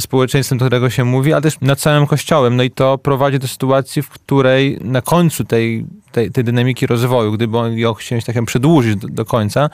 społeczeństwem, 0.00 0.58
do 0.58 0.64
którego 0.64 0.90
się 0.90 1.04
mówi, 1.04 1.32
ale 1.32 1.42
też 1.42 1.60
nad 1.60 1.78
całym 1.80 2.06
Kościołem. 2.06 2.56
No 2.56 2.62
i 2.62 2.70
to 2.70 2.98
prowadzi 2.98 3.38
do 3.38 3.48
sytuacji, 3.48 4.02
w 4.02 4.08
której 4.08 4.78
na 4.80 5.02
końcu 5.02 5.44
tej, 5.44 5.86
tej, 6.12 6.30
tej 6.30 6.44
dynamiki 6.44 6.86
rozwoju, 6.86 7.32
gdyby 7.32 7.58
on 7.58 7.78
ją 7.78 7.94
chcieć 7.94 8.24
tak 8.24 8.44
przedłużyć 8.44 8.96
do, 8.96 9.08
do, 9.08 9.24
końca, 9.24 9.70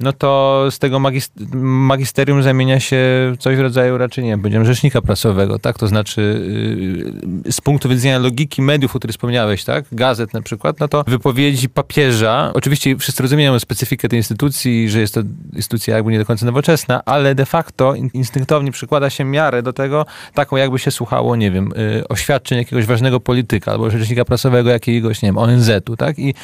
no 0.00 0.12
to 0.12 0.64
z 0.70 0.78
tego 0.78 1.00
magisterium 1.62 2.42
zamienia 2.42 2.80
się 2.80 2.98
coś 3.38 3.56
w 3.56 3.60
rodzaju 3.60 3.98
raczej, 3.98 4.24
nie 4.24 4.30
wiem, 4.30 4.40
powiedziałem, 4.40 4.66
rzecznika 4.66 5.02
prasowego, 5.02 5.58
tak? 5.58 5.78
To 5.78 5.86
znaczy 5.86 6.20
y, 7.46 7.52
z 7.52 7.60
punktu 7.60 7.88
widzenia 7.88 8.18
logiki 8.18 8.62
mediów, 8.62 8.96
o 8.96 8.98
których 8.98 9.14
wspomniałeś, 9.14 9.64
tak? 9.64 9.84
Gazet 9.92 10.32
na 10.32 10.42
przykład, 10.42 10.80
no 10.80 10.88
to 10.88 11.04
wypowiedzi 11.06 11.68
papieża, 11.68 12.50
oczywiście 12.54 12.96
wszyscy 12.96 13.22
rozumieją 13.22 13.35
specyfikę 13.58 14.08
tej 14.08 14.18
instytucji, 14.18 14.90
że 14.90 15.00
jest 15.00 15.14
to 15.14 15.20
instytucja 15.52 15.96
jakby 15.96 16.12
nie 16.12 16.18
do 16.18 16.24
końca 16.24 16.46
nowoczesna, 16.46 17.02
ale 17.04 17.34
de 17.34 17.46
facto 17.46 17.94
instynktownie 17.94 18.72
przykłada 18.72 19.10
się 19.10 19.24
miarę 19.24 19.62
do 19.62 19.72
tego, 19.72 20.06
taką 20.34 20.56
jakby 20.56 20.78
się 20.78 20.90
słuchało, 20.90 21.36
nie 21.36 21.50
wiem, 21.50 21.72
y, 21.72 22.08
oświadczeń 22.08 22.58
jakiegoś 22.58 22.86
ważnego 22.86 23.20
polityka 23.20 23.72
albo 23.72 23.90
rzecznika 23.90 24.24
prasowego 24.24 24.70
jakiegoś, 24.70 25.22
nie 25.22 25.28
wiem, 25.28 25.38
ONZ-u, 25.38 25.96
tak? 25.96 26.18
I, 26.18 26.34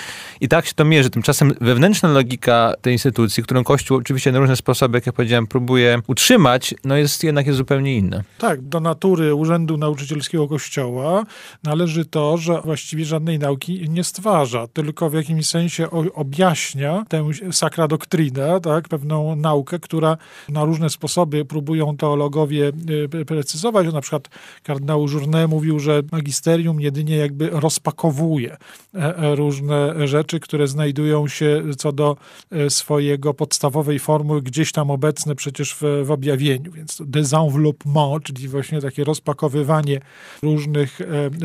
I 0.41 0.49
tak 0.49 0.67
się 0.67 0.75
to 0.75 0.85
mierzy. 0.85 1.11
Tymczasem 1.11 1.55
wewnętrzna 1.61 2.09
logika 2.09 2.75
tej 2.81 2.93
instytucji, 2.93 3.43
którą 3.43 3.65
Kościół 3.65 3.97
oczywiście 3.97 4.33
na 4.33 4.39
różne 4.39 4.57
sposoby, 4.57 4.97
jak 4.97 5.07
ja 5.07 5.13
powiedziałem, 5.13 5.47
próbuje 5.47 5.99
utrzymać, 6.07 6.75
no 6.85 6.97
jest 6.97 7.25
jednak 7.25 7.47
jest 7.47 7.57
zupełnie 7.57 7.97
inna. 7.97 8.23
Tak, 8.39 8.61
do 8.61 8.81
natury 8.81 9.35
Urzędu 9.35 9.77
Nauczycielskiego 9.77 10.49
Kościoła 10.49 11.25
należy 11.63 12.05
to, 12.05 12.37
że 12.37 12.61
właściwie 12.65 13.05
żadnej 13.05 13.39
nauki 13.39 13.89
nie 13.89 14.05
stwarza, 14.05 14.67
tylko 14.67 15.11
w 15.11 15.15
jakimś 15.15 15.47
sensie 15.47 15.91
objaśnia 16.15 16.72
tę 17.09 17.29
sakra 17.53 17.89
doktrinę, 17.89 18.61
tak, 18.61 18.89
pewną 18.89 19.37
naukę, 19.37 19.79
która 19.79 20.17
na 20.49 20.65
różne 20.65 20.91
sposoby 20.91 21.45
próbują 21.45 21.97
teologowie 21.97 22.73
y, 23.21 23.25
precyzować. 23.25 23.93
Na 23.93 24.01
przykład 24.01 24.29
kardynał 24.63 25.09
Journet 25.09 25.51
mówił, 25.51 25.79
że 25.79 26.03
magisterium 26.13 26.81
jedynie 26.81 27.17
jakby 27.17 27.51
rozpakowuje 27.51 28.57
e, 28.95 29.17
e, 29.17 29.35
różne 29.35 30.09
rzeczy, 30.09 30.41
które 30.41 30.69
znajdują 30.69 31.29
się 31.29 31.63
co 31.79 31.93
do 31.93 32.17
e, 32.51 32.71
swojego 32.71 33.35
podstawowej 33.35 33.99
formuły 33.99 34.43
gdzieś 34.43 34.73
tam 34.73 34.91
obecne 34.91 35.35
przecież 35.35 35.75
w, 35.75 35.83
w 36.05 36.11
objawieniu. 36.11 36.73
Więc 36.73 37.03
désenveloppement, 37.05 38.25
czyli 38.25 38.49
właśnie 38.49 38.81
takie 38.81 39.05
rozpakowywanie 39.05 40.01
różnych 40.43 40.99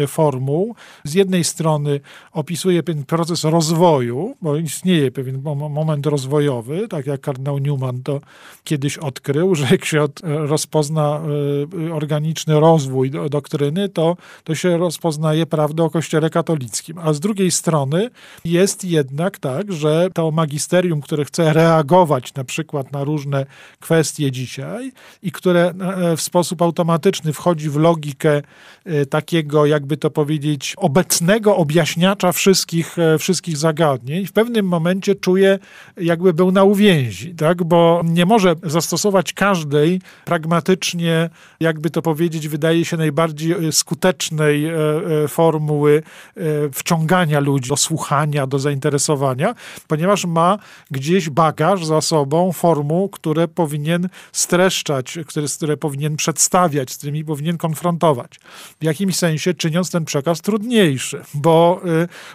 formuł. 0.07 0.75
Z 1.03 1.13
jednej 1.13 1.43
strony 1.43 1.99
opisuje 2.31 2.83
pewien 2.83 3.03
proces 3.03 3.43
rozwoju, 3.43 4.35
bo 4.41 4.57
istnieje 4.57 5.11
pewien 5.17 5.41
moment 5.69 6.05
rozwojowy, 6.05 6.87
tak 6.87 7.05
jak 7.05 7.21
kardynał 7.21 7.57
Newman 7.57 8.03
to 8.03 8.21
kiedyś 8.63 8.97
odkrył, 8.97 9.55
że 9.55 9.67
jak 9.71 9.85
się 9.85 10.05
rozpozna 10.23 11.21
organiczny 11.93 12.59
rozwój 12.59 13.11
doktryny, 13.29 13.89
to, 13.89 14.17
to 14.43 14.55
się 14.55 14.77
rozpoznaje 14.77 15.45
prawdę 15.45 15.83
o 15.83 15.89
Kościele 15.89 16.29
katolickim. 16.29 16.97
A 16.97 17.13
z 17.13 17.19
drugiej 17.19 17.51
strony 17.51 18.09
jest 18.45 18.83
jednak 18.83 19.37
tak, 19.37 19.71
że 19.71 20.09
to 20.13 20.31
magisterium, 20.31 21.01
które 21.01 21.25
chce 21.25 21.53
reagować 21.53 22.33
na 22.33 22.43
przykład 22.43 22.91
na 22.91 23.03
różne 23.03 23.45
kwestie 23.79 24.31
dzisiaj 24.31 24.91
i 25.23 25.31
które 25.31 25.73
e, 25.79 26.17
w 26.17 26.21
sposób 26.21 26.61
automatyczny 26.61 27.33
wchodzi 27.33 27.69
w 27.69 27.75
logikę 27.75 28.41
e, 28.85 29.05
takiego, 29.05 29.65
jakby 29.65 29.97
to 29.97 30.09
powiedzieć, 30.09 30.73
obecnego 30.77 31.55
objaśniacza 31.55 32.31
wszystkich, 32.31 32.99
e, 32.99 33.17
wszystkich 33.17 33.57
zagadnień, 33.57 34.25
w 34.25 34.31
pewnym 34.31 34.65
momencie 34.65 35.06
czuje, 35.15 35.59
jakby 35.97 36.33
był 36.33 36.51
na 36.51 36.63
uwięzi, 36.63 37.35
tak? 37.35 37.63
bo 37.63 38.01
nie 38.05 38.25
może 38.25 38.55
zastosować 38.63 39.33
każdej 39.33 40.01
pragmatycznie, 40.25 41.29
jakby 41.59 41.89
to 41.89 42.01
powiedzieć, 42.01 42.47
wydaje 42.47 42.85
się 42.85 42.97
najbardziej 42.97 43.55
skutecznej 43.71 44.71
formuły 45.27 46.03
wciągania 46.73 47.39
ludzi 47.39 47.69
do 47.69 47.77
słuchania, 47.77 48.47
do 48.47 48.59
zainteresowania, 48.59 49.55
ponieważ 49.87 50.25
ma 50.25 50.57
gdzieś 50.91 51.29
bagaż 51.29 51.85
za 51.85 52.01
sobą 52.01 52.51
formuł, 52.51 53.09
które 53.09 53.47
powinien 53.47 54.09
streszczać, 54.31 55.17
które, 55.27 55.47
które 55.47 55.77
powinien 55.77 56.15
przedstawiać, 56.15 56.91
z 56.91 56.97
którymi 56.97 57.25
powinien 57.25 57.57
konfrontować. 57.57 58.39
W 58.81 58.83
jakimś 58.83 59.15
sensie 59.15 59.53
czyniąc 59.53 59.91
ten 59.91 60.05
przekaz 60.05 60.41
trudniejszy, 60.41 61.21
bo, 61.33 61.81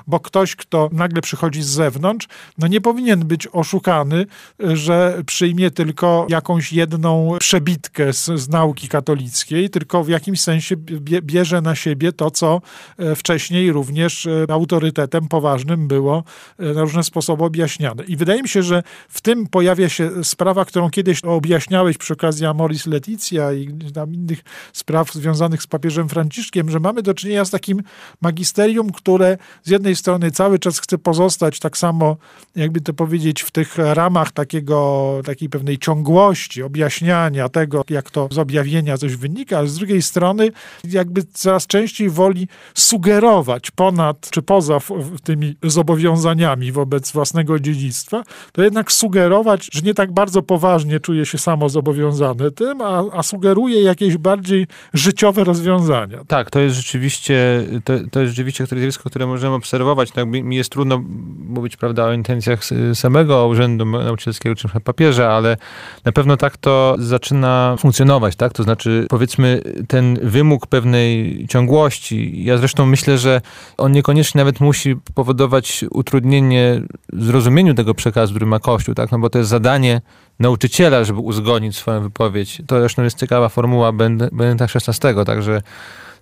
bo 0.07 0.21
ktoś, 0.21 0.57
kto 0.57 0.89
nagle 0.93 1.23
przychodzi 1.23 1.63
z 1.63 1.67
zewnątrz, 1.67 2.29
no 2.63 2.69
nie 2.69 2.81
powinien 2.81 3.21
być 3.21 3.49
oszukany, 3.53 4.27
że 4.59 5.23
przyjmie 5.27 5.71
tylko 5.71 6.27
jakąś 6.29 6.73
jedną 6.73 7.37
przebitkę 7.39 8.13
z, 8.13 8.25
z 8.25 8.49
nauki 8.49 8.89
katolickiej, 8.89 9.71
tylko 9.71 10.05
w 10.05 10.09
jakimś 10.09 10.41
sensie 10.41 10.77
bierze 11.23 11.61
na 11.61 11.75
siebie 11.75 12.13
to, 12.13 12.31
co 12.31 12.61
e, 12.99 13.17
wcześniej 13.17 13.73
również 13.73 14.27
e, 14.27 14.47
autorytetem 14.49 15.29
poważnym 15.29 15.89
było 15.89 16.25
e, 16.59 16.65
na 16.65 16.81
różne 16.81 17.05
sposoby 17.05 17.45
objaśniane. 17.45 18.05
I 18.05 18.17
wydaje 18.17 18.43
mi 18.43 18.49
się, 18.49 18.63
że 18.63 18.83
w 19.09 19.21
tym 19.21 19.47
pojawia 19.47 19.89
się 19.89 20.25
sprawa, 20.25 20.65
którą 20.65 20.91
kiedyś 20.91 21.21
objaśniałeś 21.25 21.99
przy 21.99 22.13
okazji 22.13 22.47
Amoris 22.47 22.87
Leticia 22.87 23.53
i 23.53 23.69
tam 23.95 24.15
innych 24.15 24.41
spraw 24.73 25.13
związanych 25.13 25.63
z 25.63 25.67
papieżem 25.67 26.09
Franciszkiem, 26.09 26.71
że 26.71 26.81
mamy 26.81 27.03
do 27.03 27.15
czynienia 27.15 27.45
z 27.45 27.51
takim 27.51 27.83
magisterium, 28.21 28.93
które 28.93 29.39
z 29.63 29.71
jednej 29.71 29.97
strony 29.97 30.31
cały 30.31 30.59
czas 30.59 30.79
chce 30.79 30.99
pozostać 30.99 31.59
tak 31.59 31.79
samo, 31.79 32.17
jakby 32.57 32.81
to 32.81 32.93
powiedzieć, 32.93 33.43
w 33.43 33.51
tych 33.51 33.79
ramach 33.79 34.33
takiego, 34.33 35.21
takiej 35.25 35.49
pewnej 35.49 35.79
ciągłości, 35.79 36.63
objaśniania 36.63 37.49
tego, 37.49 37.85
jak 37.91 38.11
to 38.11 38.29
z 38.31 38.39
objawienia 38.39 38.99
coś 38.99 39.17
wynika, 39.17 39.59
ale 39.59 39.69
z 39.69 39.79
drugiej 39.79 40.03
strony 40.03 40.51
jakby 40.85 41.23
coraz 41.33 41.67
częściej 41.67 42.11
woli 42.11 42.49
sugerować 42.75 43.71
ponad 43.71 44.31
czy 44.31 44.43
poza 44.43 44.79
tymi 45.25 45.57
zobowiązaniami 45.63 46.73
wobec 46.73 47.13
własnego 47.13 47.59
dziedzictwa, 47.59 48.23
to 48.53 48.63
jednak 48.63 48.93
sugerować, 48.93 49.69
że 49.73 49.81
nie 49.81 49.95
tak 49.95 50.13
bardzo 50.13 50.43
poważnie 50.43 51.01
czuje 51.01 51.27
się 51.27 51.39
samo 51.39 51.69
zobowiązane 51.69 52.51
tym, 52.51 52.81
a, 52.81 53.05
a 53.13 53.23
sugeruje 53.23 53.83
jakieś 53.83 54.17
bardziej 54.17 54.67
życiowe 54.95 55.45
rozwiązania. 55.45 56.25
Tak, 56.29 56.51
to 56.51 56.61
jest 56.61 56.77
rzeczywiście, 56.77 57.65
to, 57.85 57.93
to 58.11 58.21
jest 58.21 58.31
rzeczywiście 58.33 58.67
zjawisko, 58.67 59.11
które 59.11 59.27
możemy 59.27 59.55
obserwować. 59.55 60.11
Tak, 60.11 60.27
mi 60.27 60.57
jest 60.57 60.71
trudno 60.71 61.03
mówić 61.39 61.77
prawda, 61.77 62.05
o 62.05 62.15
intencjach 62.47 62.81
samego 62.95 63.47
Urzędu 63.47 63.87
Nauczycielskiego 63.87 64.55
czy 64.55 64.69
papieża, 64.69 65.33
ale 65.33 65.57
na 66.05 66.13
pewno 66.13 66.37
tak 66.37 66.57
to 66.57 66.97
zaczyna 66.99 67.77
funkcjonować, 67.79 68.37
tak? 68.37 68.53
To 68.53 68.63
znaczy, 68.63 69.07
powiedzmy, 69.11 69.63
ten 69.89 70.19
wymóg 70.23 70.67
pewnej 70.67 71.47
ciągłości. 71.49 72.45
Ja 72.45 72.59
zresztą 72.59 72.87
myślę, 72.87 73.19
że 73.19 73.41
on 73.79 73.93
niekoniecznie 73.93 74.39
nawet 74.39 74.61
musi 74.61 74.97
powodować 75.15 75.85
utrudnienie 75.91 76.83
zrozumieniu 77.13 77.75
tego 77.75 77.95
przekazu, 77.95 78.33
który 78.33 78.47
ma 78.47 78.59
Kościół, 78.59 78.95
tak? 78.95 79.13
No 79.13 79.19
bo 79.19 79.31
to 79.31 79.39
jest 79.39 79.51
zadanie 79.51 80.01
nauczyciela, 80.39 81.05
żeby 81.05 81.21
uzgodnić 81.21 81.77
swoją 81.77 82.01
wypowiedź. 82.01 82.63
To 82.67 82.81
zresztą 82.81 83.03
jest 83.03 83.19
ciekawa 83.19 83.49
formuła 83.49 83.93
Benedykta 83.93 84.65
XVI, 84.65 85.25
także 85.27 85.63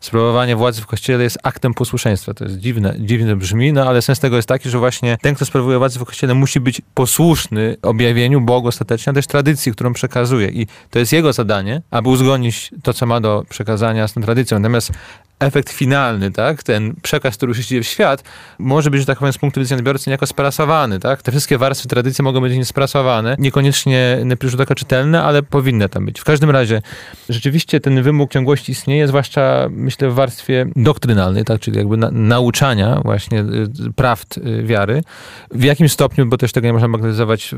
sprawowanie 0.01 0.57
władzy 0.57 0.83
w 0.83 0.87
kościele 0.87 1.25
jest 1.25 1.39
aktem 1.43 1.75
posłuszeństwa. 1.75 2.35
To 2.35 2.45
jest 2.45 2.59
dziwne, 2.59 2.95
dziwne 2.99 3.37
brzmi, 3.37 3.73
no 3.73 3.89
ale 3.89 4.03
sens 4.03 4.21
tego 4.21 4.37
jest 4.37 4.49
taki, 4.49 4.71
że 4.71 4.79
właśnie 4.79 5.19
ten, 5.23 5.35
kto 5.35 5.45
sprawuje 5.45 5.79
władzę 5.79 6.01
w 6.01 6.05
kościele, 6.05 6.35
musi 6.35 6.61
być 6.61 6.83
posłuszny 6.95 7.77
objawieniu 7.83 8.41
Bogu 8.41 8.69
ostatecznie, 8.69 9.11
a 9.11 9.15
też 9.15 9.27
tradycji, 9.27 9.73
którą 9.73 9.93
przekazuje. 9.93 10.49
I 10.49 10.67
to 10.91 10.99
jest 10.99 11.13
jego 11.13 11.33
zadanie, 11.33 11.83
aby 11.91 12.09
uzgodnić 12.09 12.71
to, 12.83 12.95
co 12.95 13.07
ma 13.07 13.21
do 13.21 13.45
przekazania 13.49 14.09
z 14.09 14.13
tą 14.13 14.23
tradycją. 14.23 14.59
Natomiast 14.59 14.93
efekt 15.41 15.71
finalny, 15.71 16.31
tak, 16.31 16.63
ten 16.63 16.95
przekaz, 17.03 17.37
który 17.37 17.51
już 17.51 17.59
idzie 17.59 17.83
w 17.83 17.87
świat, 17.87 18.25
może 18.59 18.91
być, 18.91 19.01
że 19.01 19.07
tak 19.07 19.19
powiem, 19.19 19.33
z 19.33 19.39
punktu 19.39 19.61
widzenia 19.61 19.79
odbiorcy 19.79 20.11
niejako 20.11 20.27
sprasowany, 20.27 20.99
tak? 21.01 21.23
Te 21.23 21.31
wszystkie 21.31 21.59
warstwy 21.59 21.89
tradycji 21.89 22.25
mogą 22.25 22.41
być 22.41 22.57
niesprasowane, 22.57 23.37
niekoniecznie 23.39 24.19
na 24.25 24.37
pierwszy 24.37 24.51
rzut 24.51 24.61
oka 24.61 24.75
czytelne, 24.75 25.23
ale 25.23 25.43
powinny 25.43 25.89
tam 25.89 26.07
być. 26.07 26.21
W 26.21 26.25
każdym 26.25 26.51
razie, 26.51 26.83
rzeczywiście 27.29 27.81
ten 27.81 28.03
wymóg 28.03 28.33
ciągłości 28.33 28.73
istnieje, 28.73 29.09
zwłaszcza, 29.09 29.69
myślę, 29.91 30.11
w 30.11 30.15
warstwie 30.15 30.67
doktrynalnej, 30.77 31.45
tak, 31.45 31.61
czyli 31.61 31.79
jakby 31.79 31.97
na, 31.97 32.11
nauczania 32.11 33.01
właśnie 33.05 33.41
y, 33.41 33.93
prawd 33.97 34.39
y, 34.39 34.63
wiary. 34.63 35.03
W 35.51 35.65
jakim 35.65 35.89
stopniu, 35.89 36.27
bo 36.27 36.37
też 36.37 36.53
tego 36.53 36.67
nie 36.67 36.73
można 36.73 36.89
bagatelizować 36.89 37.55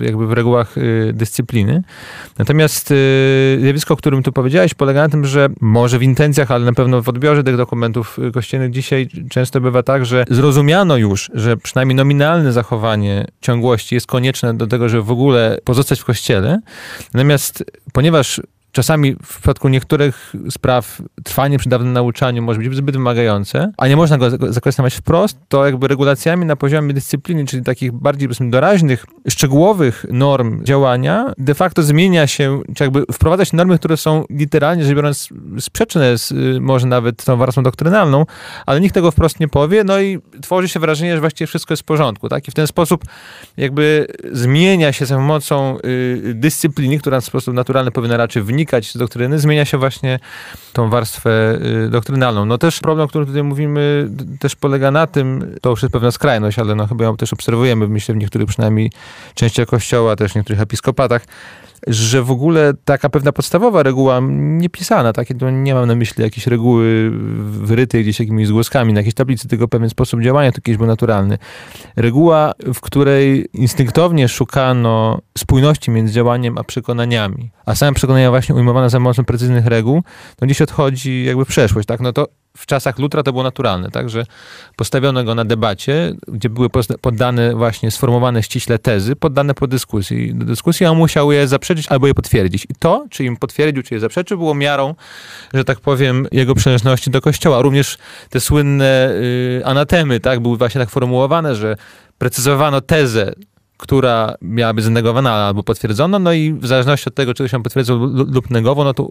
jakby 0.00 0.26
w 0.26 0.32
regułach 0.32 0.78
y, 0.78 1.12
dyscypliny. 1.14 1.82
Natomiast 2.38 2.94
zjawisko, 3.60 3.94
o 3.94 3.96
którym 3.96 4.22
tu 4.22 4.32
powiedziałeś, 4.32 4.74
polega 4.74 5.02
na 5.02 5.08
tym, 5.08 5.26
że 5.26 5.48
może 5.60 5.98
w 5.98 6.02
intencjach, 6.02 6.50
ale 6.50 6.64
na 6.64 6.72
pewno 6.72 7.02
w 7.02 7.08
odbiorze 7.08 7.44
tych 7.44 7.56
dokumentów 7.56 8.18
kościelnych 8.34 8.70
dzisiaj 8.70 9.08
często 9.30 9.60
bywa 9.60 9.82
tak, 9.82 10.06
że 10.06 10.24
zrozumiano 10.30 10.96
już, 10.96 11.30
że 11.34 11.56
przynajmniej 11.56 11.96
nominalne 11.96 12.52
zachowanie 12.52 13.26
ciągłości 13.40 13.94
jest 13.94 14.06
konieczne 14.06 14.54
do 14.54 14.66
tego, 14.66 14.88
żeby 14.88 15.02
w 15.02 15.10
ogóle 15.10 15.58
pozostać 15.64 16.00
w 16.00 16.04
kościele. 16.04 16.60
Natomiast 17.14 17.64
ponieważ 17.92 18.40
Czasami 18.72 19.16
w 19.22 19.32
przypadku 19.32 19.68
niektórych 19.68 20.32
spraw 20.50 21.02
trwanie 21.24 21.58
przy 21.58 21.68
dawnym 21.68 21.92
nauczaniu 21.92 22.42
może 22.42 22.60
być 22.60 22.76
zbyt 22.76 22.94
wymagające, 22.94 23.72
a 23.76 23.88
nie 23.88 23.96
można 23.96 24.18
go 24.18 24.52
zakwestionować 24.52 24.94
wprost, 24.94 25.38
to 25.48 25.66
jakby 25.66 25.88
regulacjami 25.88 26.46
na 26.46 26.56
poziomie 26.56 26.94
dyscypliny, 26.94 27.44
czyli 27.44 27.62
takich 27.62 27.92
bardziej 27.92 28.28
doraźnych, 28.40 29.06
szczegółowych 29.28 30.06
norm 30.10 30.64
działania, 30.64 31.32
de 31.38 31.54
facto 31.54 31.82
zmienia 31.82 32.26
się, 32.26 32.62
czy 32.74 32.84
jakby 32.84 33.04
wprowadza 33.12 33.44
się 33.44 33.56
normy, 33.56 33.78
które 33.78 33.96
są 33.96 34.24
literalnie 34.30 34.84
rzecz 34.84 34.94
biorąc 34.94 35.28
sprzeczne 35.60 36.18
z 36.18 36.32
może 36.60 36.86
nawet 36.86 37.24
tą 37.24 37.36
warstwą 37.36 37.62
doktrynalną, 37.62 38.26
ale 38.66 38.80
nikt 38.80 38.94
tego 38.94 39.10
wprost 39.10 39.40
nie 39.40 39.48
powie, 39.48 39.84
no 39.84 40.00
i 40.00 40.18
tworzy 40.42 40.68
się 40.68 40.80
wrażenie, 40.80 41.14
że 41.14 41.20
właściwie 41.20 41.46
wszystko 41.46 41.72
jest 41.72 41.82
w 41.82 41.86
porządku, 41.86 42.28
tak? 42.28 42.48
I 42.48 42.50
w 42.50 42.54
ten 42.54 42.66
sposób 42.66 43.04
jakby 43.56 44.06
zmienia 44.32 44.92
się 44.92 45.06
za 45.06 45.16
pomocą 45.16 45.78
y, 45.84 46.32
dyscypliny, 46.34 46.98
która 46.98 47.20
w 47.20 47.24
sposób 47.24 47.54
naturalny 47.54 47.90
powinna 47.90 48.16
raczej 48.16 48.42
wnikać 48.42 48.59
wynikać 48.60 48.90
z 48.90 48.96
doktryny, 48.96 49.38
zmienia 49.38 49.64
się 49.64 49.78
właśnie 49.78 50.18
tą 50.72 50.90
warstwę 50.90 51.58
y, 51.86 51.90
doktrynalną. 51.90 52.44
No 52.44 52.58
też 52.58 52.80
problem, 52.80 53.04
o 53.04 53.08
którym 53.08 53.26
tutaj 53.26 53.42
mówimy, 53.42 54.08
też 54.40 54.56
polega 54.56 54.90
na 54.90 55.06
tym, 55.06 55.56
to 55.62 55.70
już 55.70 55.82
jest 55.82 55.92
pewna 55.92 56.10
skrajność, 56.10 56.58
ale 56.58 56.74
no 56.74 56.86
chyba 56.86 57.04
ją 57.04 57.16
też 57.16 57.32
obserwujemy, 57.32 57.88
myślę, 57.88 58.14
w 58.14 58.18
niektórych 58.18 58.48
przynajmniej 58.48 58.92
częściach 59.34 59.68
kościoła, 59.68 60.16
też 60.16 60.32
w 60.32 60.36
niektórych 60.36 60.60
episkopatach, 60.60 61.22
że 61.86 62.22
w 62.22 62.30
ogóle 62.30 62.72
taka 62.84 63.08
pewna 63.08 63.32
podstawowa 63.32 63.82
reguła 63.82 64.20
niepisana, 64.30 65.12
takie, 65.12 65.34
nie 65.52 65.74
mam 65.74 65.88
na 65.88 65.94
myśli 65.94 66.22
jakieś 66.22 66.46
reguły 66.46 67.10
wyryte 67.40 68.00
gdzieś 68.00 68.20
jakimiś 68.20 68.48
zgłoskami 68.48 68.92
na 68.92 69.00
jakiejś 69.00 69.14
tablicy, 69.14 69.48
tylko 69.48 69.68
pewien 69.68 69.90
sposób 69.90 70.22
działania, 70.22 70.52
to 70.52 70.60
kiedyś 70.60 70.78
był 70.78 70.86
naturalny. 70.86 71.38
Reguła, 71.96 72.52
w 72.74 72.80
której 72.80 73.46
instynktownie 73.52 74.28
szukano 74.28 75.18
spójności 75.38 75.90
między 75.90 76.12
działaniem 76.12 76.58
a 76.58 76.64
przekonaniami, 76.64 77.50
a 77.66 77.74
same 77.74 77.92
przekonania 77.92 78.30
właśnie 78.30 78.54
ujmowane 78.54 78.90
za 78.90 78.98
pomocą 78.98 79.24
precyzyjnych 79.24 79.66
reguł, 79.66 80.02
to 80.36 80.46
gdzieś 80.46 80.62
odchodzi 80.62 81.24
jakby 81.24 81.44
przeszłość, 81.44 81.88
tak? 81.88 82.00
No 82.00 82.12
to 82.12 82.28
w 82.56 82.66
czasach 82.66 82.98
Lutra 82.98 83.22
to 83.22 83.32
było 83.32 83.42
naturalne, 83.42 83.90
tak, 83.90 84.10
że 84.10 84.26
postawiono 84.76 85.24
go 85.24 85.34
na 85.34 85.44
debacie, 85.44 86.14
gdzie 86.28 86.48
były 86.48 86.68
poddane 87.00 87.54
właśnie 87.54 87.90
sformułowane 87.90 88.42
ściśle 88.42 88.78
tezy, 88.78 89.16
poddane 89.16 89.54
po 89.54 89.66
dyskusji. 89.66 90.34
Do 90.34 90.44
dyskusji 90.44 90.86
on 90.86 90.98
musiał 90.98 91.32
je 91.32 91.48
zaprzeczyć 91.48 91.88
albo 91.88 92.06
je 92.06 92.14
potwierdzić. 92.14 92.64
I 92.64 92.74
to, 92.78 93.06
czy 93.10 93.24
im 93.24 93.36
potwierdził, 93.36 93.82
czy 93.82 93.94
je 93.94 94.00
zaprzeczył, 94.00 94.38
było 94.38 94.54
miarą, 94.54 94.94
że 95.54 95.64
tak 95.64 95.80
powiem, 95.80 96.26
jego 96.32 96.54
przynależności 96.54 97.10
do 97.10 97.20
kościoła. 97.20 97.62
Również 97.62 97.98
te 98.30 98.40
słynne 98.40 99.10
y, 99.10 99.62
anatemy, 99.64 100.20
tak, 100.20 100.40
były 100.40 100.56
właśnie 100.56 100.80
tak 100.80 100.90
formułowane, 100.90 101.54
że 101.54 101.76
precyzowano 102.18 102.80
tezę 102.80 103.32
która 103.80 104.34
miała 104.42 104.74
być 104.74 104.84
znegowana 104.84 105.32
albo 105.32 105.62
potwierdzona, 105.62 106.18
no 106.18 106.32
i 106.32 106.52
w 106.52 106.66
zależności 106.66 107.08
od 107.08 107.14
tego, 107.14 107.34
czy 107.34 107.48
się 107.48 107.62
potwierdzał 107.62 107.98
lub 108.08 108.50
negował, 108.50 108.84
no 108.84 108.94
to 108.94 109.08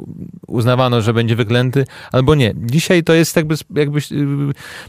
uznawano, 0.47 1.01
że 1.01 1.13
będzie 1.13 1.35
wyklęty 1.35 1.85
albo 2.11 2.35
nie. 2.35 2.53
Dzisiaj 2.57 3.03
to 3.03 3.13
jest 3.13 3.35
jakby, 3.35 3.55
jakby 3.75 3.99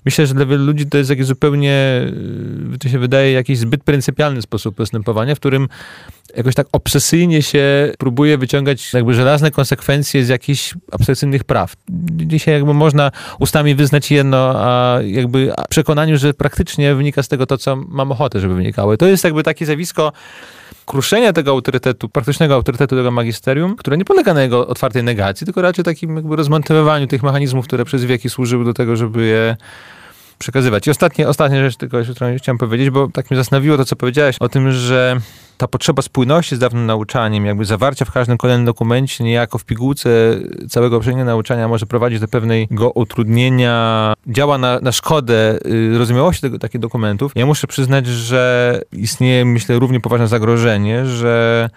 myślę, 0.05 0.27
że 0.27 0.35
dla 0.35 0.47
wielu 0.47 0.65
ludzi 0.65 0.87
to 0.87 0.99
jest 0.99 1.11
jakiś 1.11 1.27
zupełnie, 1.27 2.07
to 2.81 2.89
się 2.89 2.99
wydaje, 2.99 3.33
jakiś 3.33 3.59
zbyt 3.59 3.85
pryncypialny 3.85 4.43
sposób 4.43 4.77
postępowania, 4.77 5.35
w 5.35 5.39
którym 5.39 5.69
jakoś 6.37 6.55
tak 6.55 6.67
obsesyjnie 6.73 7.43
się 7.43 7.93
próbuje 7.99 8.39
wyciągać 8.39 8.93
jakby 8.93 9.15
żelazne 9.15 9.51
konsekwencje 9.51 10.25
z 10.25 10.29
jakichś 10.29 10.75
abstrakcyjnych 10.93 11.45
praw. 11.45 11.75
Dzisiaj 12.11 12.55
jakby 12.55 12.75
można 12.75 13.11
ustami 13.39 13.75
wyznać 13.75 14.11
jedno, 14.11 14.53
a 14.57 14.99
jakby 15.03 15.53
przekonaniu, 15.71 16.19
że 16.19 16.35
praktycznie 16.35 16.95
wynika 16.95 17.23
z 17.23 17.29
tego 17.29 17.47
to, 17.47 17.59
co 17.59 17.77
mam 17.77 18.13
ochotę, 18.13 18.41
żeby 18.41 18.55
wynikało. 18.55 18.97
To 18.97 19.07
jest 19.07 19.25
jakby 19.25 19.43
takie 19.43 19.67
zjawisko 19.67 20.13
kruszenia 20.87 21.33
tego 21.33 21.51
autorytetu, 21.51 22.09
praktycznego 22.09 22.55
autorytetu 22.55 22.97
tego 22.97 23.11
magisterium, 23.11 23.77
które 23.77 23.97
nie 23.97 24.05
polega 24.05 24.35
na 24.35 24.43
jego 24.43 24.67
otwartej 24.67 25.05
negacji, 25.05 25.45
tylko 25.45 25.63
raczej 25.63 25.85
takim 25.85 26.17
jakby 26.17 26.37
rozmontowywaniu 26.37 27.07
tych 27.07 27.23
mechanizmów, 27.23 27.67
które 27.67 27.85
przez 27.85 28.05
wieki 28.05 28.31
służyły 28.31 28.65
do 28.65 28.75
tego, 28.75 28.97
żeby 28.97 29.27
je 29.27 29.57
przekazywać. 30.39 30.87
I 30.87 30.91
ostatnie, 30.91 31.29
ostatnia 31.29 31.61
rzecz, 31.61 31.77
tylko 31.77 31.99
którą 32.15 32.37
chciałem 32.37 32.59
powiedzieć, 32.59 32.91
bo 32.91 33.09
tak 33.09 33.31
mnie 33.31 33.37
zastanowiło 33.37 33.77
to, 33.77 33.85
co 33.85 33.97
powiedziałeś 33.97 34.37
o 34.41 34.49
tym, 34.49 34.73
że 34.73 35.21
ta 35.61 35.69
potrzeba 35.69 36.03
spójności 36.03 36.57
z 36.57 36.59
dawnym 36.59 36.87
nauczaniem, 36.87 37.47
jakby 37.47 37.65
zawarcia 37.65 38.05
w 38.05 38.13
każdym 38.13 38.39
kolejnym 38.39 38.67
dokumencie, 38.67 39.25
niejako 39.25 39.59
w 39.59 39.65
pigułce 39.65 40.11
całego 40.69 40.97
poprzedniego 40.97 41.25
nauczania 41.25 41.69
może 41.69 41.87
prowadzić 41.87 42.21
do 42.21 42.29
pewnego 42.29 42.91
utrudnienia, 42.91 44.15
działa 44.27 44.59
na, 44.59 44.81
na 44.81 44.93
szkodę 44.93 45.59
y, 45.67 45.99
rozumiałości 45.99 46.43
tego, 46.43 46.59
takich 46.59 46.81
dokumentów. 46.81 47.33
Ja 47.35 47.47
muszę 47.47 47.67
przyznać, 47.67 48.07
że 48.07 48.81
istnieje, 48.93 49.45
myślę, 49.45 49.79
równie 49.79 50.01
poważne 50.01 50.29
zagrożenie, 50.29 51.07
że 51.07 51.71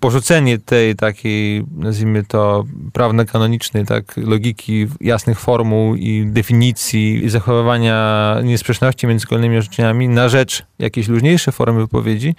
porzucenie 0.00 0.58
tej 0.58 0.96
takiej, 0.96 1.64
nazwijmy 1.76 2.24
to, 2.24 2.64
prawno-kanonicznej 2.92 3.86
tak, 3.86 4.16
logiki 4.16 4.86
jasnych 5.00 5.40
formuł 5.40 5.94
i 5.94 6.26
definicji 6.26 7.24
i 7.24 7.28
zachowywania 7.28 8.36
niesprzeczności 8.44 9.06
między 9.06 9.26
kolejnymi 9.26 9.58
orzeczeniami 9.58 10.08
na 10.08 10.28
rzecz 10.28 10.62
jakiejś 10.78 11.08
luźniejszej 11.08 11.52
formy 11.52 11.80
wypowiedzi 11.80 12.34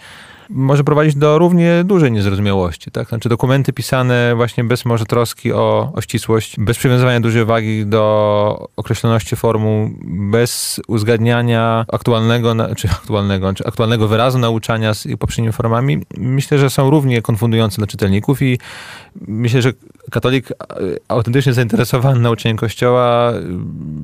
może 0.49 0.83
prowadzić 0.83 1.15
do 1.15 1.37
równie 1.37 1.83
dużej 1.83 2.11
niezrozumiałości. 2.11 2.91
Tak? 2.91 3.09
Znaczy 3.09 3.29
dokumenty 3.29 3.73
pisane 3.73 4.35
właśnie 4.35 4.63
bez 4.63 4.85
może 4.85 5.05
troski 5.05 5.53
o, 5.53 5.91
o 5.95 6.01
ścisłość, 6.01 6.59
bez 6.59 6.77
przywiązywania 6.77 7.19
dużej 7.19 7.45
wagi 7.45 7.85
do 7.85 8.69
określoności 8.75 9.35
formuł, 9.35 9.89
bez 10.31 10.81
uzgadniania 10.87 11.85
aktualnego, 11.93 12.55
czy 12.75 12.89
aktualnego, 12.89 13.53
czy 13.53 13.67
aktualnego 13.67 14.07
wyrazu 14.07 14.39
nauczania 14.39 14.93
z 14.93 15.07
poprzednimi 15.19 15.53
formami, 15.53 16.01
myślę, 16.17 16.57
że 16.57 16.69
są 16.69 16.89
równie 16.89 17.21
konfundujące 17.21 17.77
dla 17.77 17.87
czytelników 17.87 18.41
i 18.41 18.59
myślę, 19.27 19.61
że 19.61 19.73
katolik 20.11 20.49
autentycznie 21.07 21.53
zainteresowany 21.53 22.19
nauczeniem 22.19 22.57
Kościoła 22.57 23.33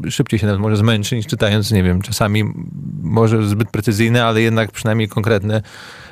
szybciej 0.10 0.40
się 0.40 0.46
nawet 0.46 0.62
może 0.62 0.78
zmęczy 0.78 1.16
niż 1.16 1.26
czytając, 1.28 1.72
nie 1.72 1.84
wiem, 1.84 2.02
czasami 2.02 2.44
może 3.02 3.48
zbyt 3.48 3.70
precyzyjne, 3.70 4.26
ale 4.26 4.42
jednak 4.42 4.72
przynajmniej 4.72 5.10
konkretne 5.10 5.62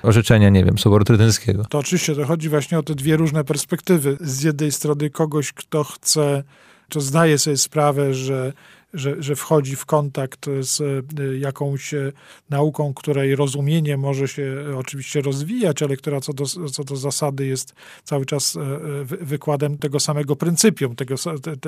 orzeczenia, 0.04 0.50
nie 0.50 0.66
wiem, 0.66 0.78
Soboru 0.78 1.06
Trydenckiego. 1.06 1.66
To 1.70 1.78
oczywiście 1.78 2.16
to 2.16 2.26
chodzi 2.26 2.50
właśnie 2.50 2.80
o 2.80 2.84
te 2.84 2.96
dwie 2.96 3.18
różne 3.18 3.44
perspektywy. 3.44 4.18
Z 4.22 4.44
jednej 4.44 4.72
strony 4.72 5.10
kogoś, 5.10 5.54
kto 5.54 5.84
chce, 5.84 6.44
czy 6.90 7.02
zdaje 7.02 7.38
sobie 7.38 7.58
sprawę, 7.58 8.14
że 8.14 8.54
że, 8.94 9.16
że 9.20 9.36
wchodzi 9.36 9.76
w 9.76 9.86
kontakt 9.86 10.46
z 10.60 10.82
e, 10.82 11.38
jakąś 11.38 11.94
e, 11.94 12.12
nauką, 12.50 12.94
której 12.94 13.36
rozumienie 13.36 13.98
może 13.98 14.28
się 14.28 14.66
oczywiście 14.78 15.22
rozwijać, 15.22 15.84
ale 15.84 15.98
która 15.98 16.22
co 16.22 16.34
do, 16.34 16.46
co 16.46 16.84
do 16.84 16.96
zasady 16.96 17.46
jest 17.46 17.74
cały 18.04 18.26
czas 18.26 18.56
e, 18.56 18.60
wykładem 19.06 19.78
tego 19.78 20.00
samego 20.00 20.36
pryncypium, 20.36 20.96
tego, 20.96 21.16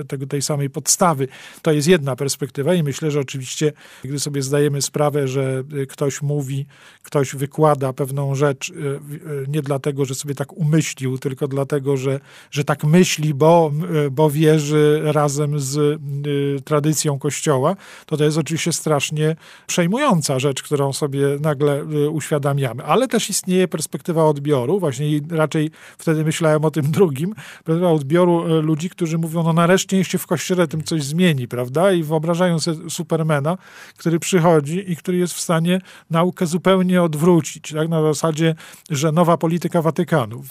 tego, 0.07 0.27
tej 0.27 0.41
samej 0.41 0.69
podstawy. 0.69 1.27
To 1.61 1.71
jest 1.71 1.88
jedna 1.88 2.15
perspektywa 2.15 2.73
i 2.73 2.83
myślę, 2.83 3.11
że 3.11 3.19
oczywiście, 3.19 3.73
gdy 4.03 4.19
sobie 4.19 4.41
zdajemy 4.41 4.81
sprawę, 4.81 5.27
że 5.27 5.63
ktoś 5.89 6.21
mówi, 6.21 6.65
ktoś 7.03 7.35
wykłada 7.35 7.93
pewną 7.93 8.35
rzecz 8.35 8.73
nie 9.47 9.61
dlatego, 9.61 10.05
że 10.05 10.15
sobie 10.15 10.35
tak 10.35 10.53
umyślił, 10.53 11.17
tylko 11.17 11.47
dlatego, 11.47 11.97
że, 11.97 12.19
że 12.51 12.63
tak 12.63 12.83
myśli, 12.83 13.33
bo, 13.33 13.71
bo 14.11 14.29
wierzy 14.29 15.01
razem 15.03 15.59
z 15.59 16.01
tradycją 16.65 17.14
Kościoła, 17.19 17.75
to 18.06 18.17
to 18.17 18.23
jest 18.23 18.38
oczywiście 18.38 18.73
strasznie 18.73 19.36
przejmująca 19.67 20.39
rzecz, 20.39 20.63
którą 20.63 20.93
sobie 20.93 21.28
nagle 21.41 21.82
y, 21.82 22.10
uświadamiamy. 22.10 22.84
Ale 22.84 23.08
też 23.08 23.30
istnieje 23.30 23.67
perspektywa 23.67 24.25
odbioru, 24.25 24.80
właśnie 24.80 25.08
raczej 25.30 25.71
wtedy 25.97 26.25
myślałem 26.25 26.65
o 26.65 26.71
tym 26.71 26.91
drugim, 26.91 27.36
perspektywa 27.63 27.91
odbioru 27.91 28.58
y, 28.58 28.62
ludzi, 28.62 28.89
którzy 28.89 29.17
mówią, 29.17 29.43
no 29.43 29.54
nareszcie 29.54 30.04
się 30.04 30.17
w 30.17 30.28
Kościele 30.28 30.67
tym 30.67 30.84
coś 30.84 31.04
zmieni, 31.04 31.47
prawda? 31.47 31.91
I 31.91 32.04
wyobrażają 32.04 32.60
sobie 32.60 32.89
Supermana, 32.89 33.58
który 33.97 34.19
przychodzi 34.19 34.91
i 34.91 34.95
który 34.95 35.17
jest 35.17 35.34
w 35.34 35.41
stanie 35.41 35.82
naukę 36.10 36.45
zupełnie 36.45 37.04
odwrócić, 37.04 37.73
tak? 37.73 37.89
Na 37.89 38.01
zasadzie, 38.01 38.56
że 38.89 39.12
nowa 39.12 39.38
polityka 39.38 39.82
Watykanu 39.82 40.43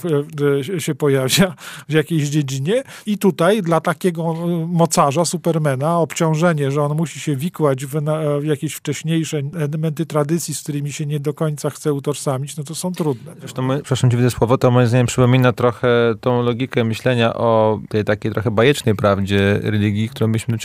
y, 0.75 0.81
się 0.81 0.95
pojawia 0.95 1.55
w 1.89 1.93
jakiejś 1.93 2.29
dziedzinie 2.29 2.83
i 3.07 3.19
tutaj 3.19 3.63
dla 3.63 3.81
takiego 3.81 4.35
mocarza, 4.67 5.25
Supermana, 5.25 5.99
obciążenie 5.99 6.54
że 6.71 6.83
on 6.83 6.97
musi 6.97 7.21
się 7.21 7.37
wikłać 7.37 7.87
w, 7.87 8.03
na, 8.03 8.39
w, 8.41 8.45
jakieś 8.45 8.75
wcześniejsze 8.75 9.43
elementy 9.57 10.07
tradycji, 10.07 10.55
z 10.55 10.63
którymi 10.63 10.93
się 10.93 11.07
nie 11.07 11.21
do 11.21 11.35
końca 11.35 11.71
chce 11.71 11.93
utożsamić, 11.93 12.57
no 12.57 12.65
to 12.65 12.75
są 12.75 12.93
trudne. 12.93 13.33
Zresztą, 13.39 13.63
my, 13.63 13.75
przepraszam 13.77 14.11
ci 14.11 14.17
słowo, 14.31 14.59
to 14.59 14.71
moim 14.71 14.87
zdaniem 14.87 15.07
przypomina 15.07 15.53
trochę 15.53 16.15
tą 16.21 16.43
logikę 16.43 16.85
myślenia 16.85 17.35
o 17.35 17.81
tej 17.89 18.05
takiej 18.05 18.33
trochę 18.33 18.51
bajecznej 18.51 18.95
prawdzie 18.95 19.59
religii, 19.63 20.09
którą 20.09 20.33
byśmy, 20.33 20.57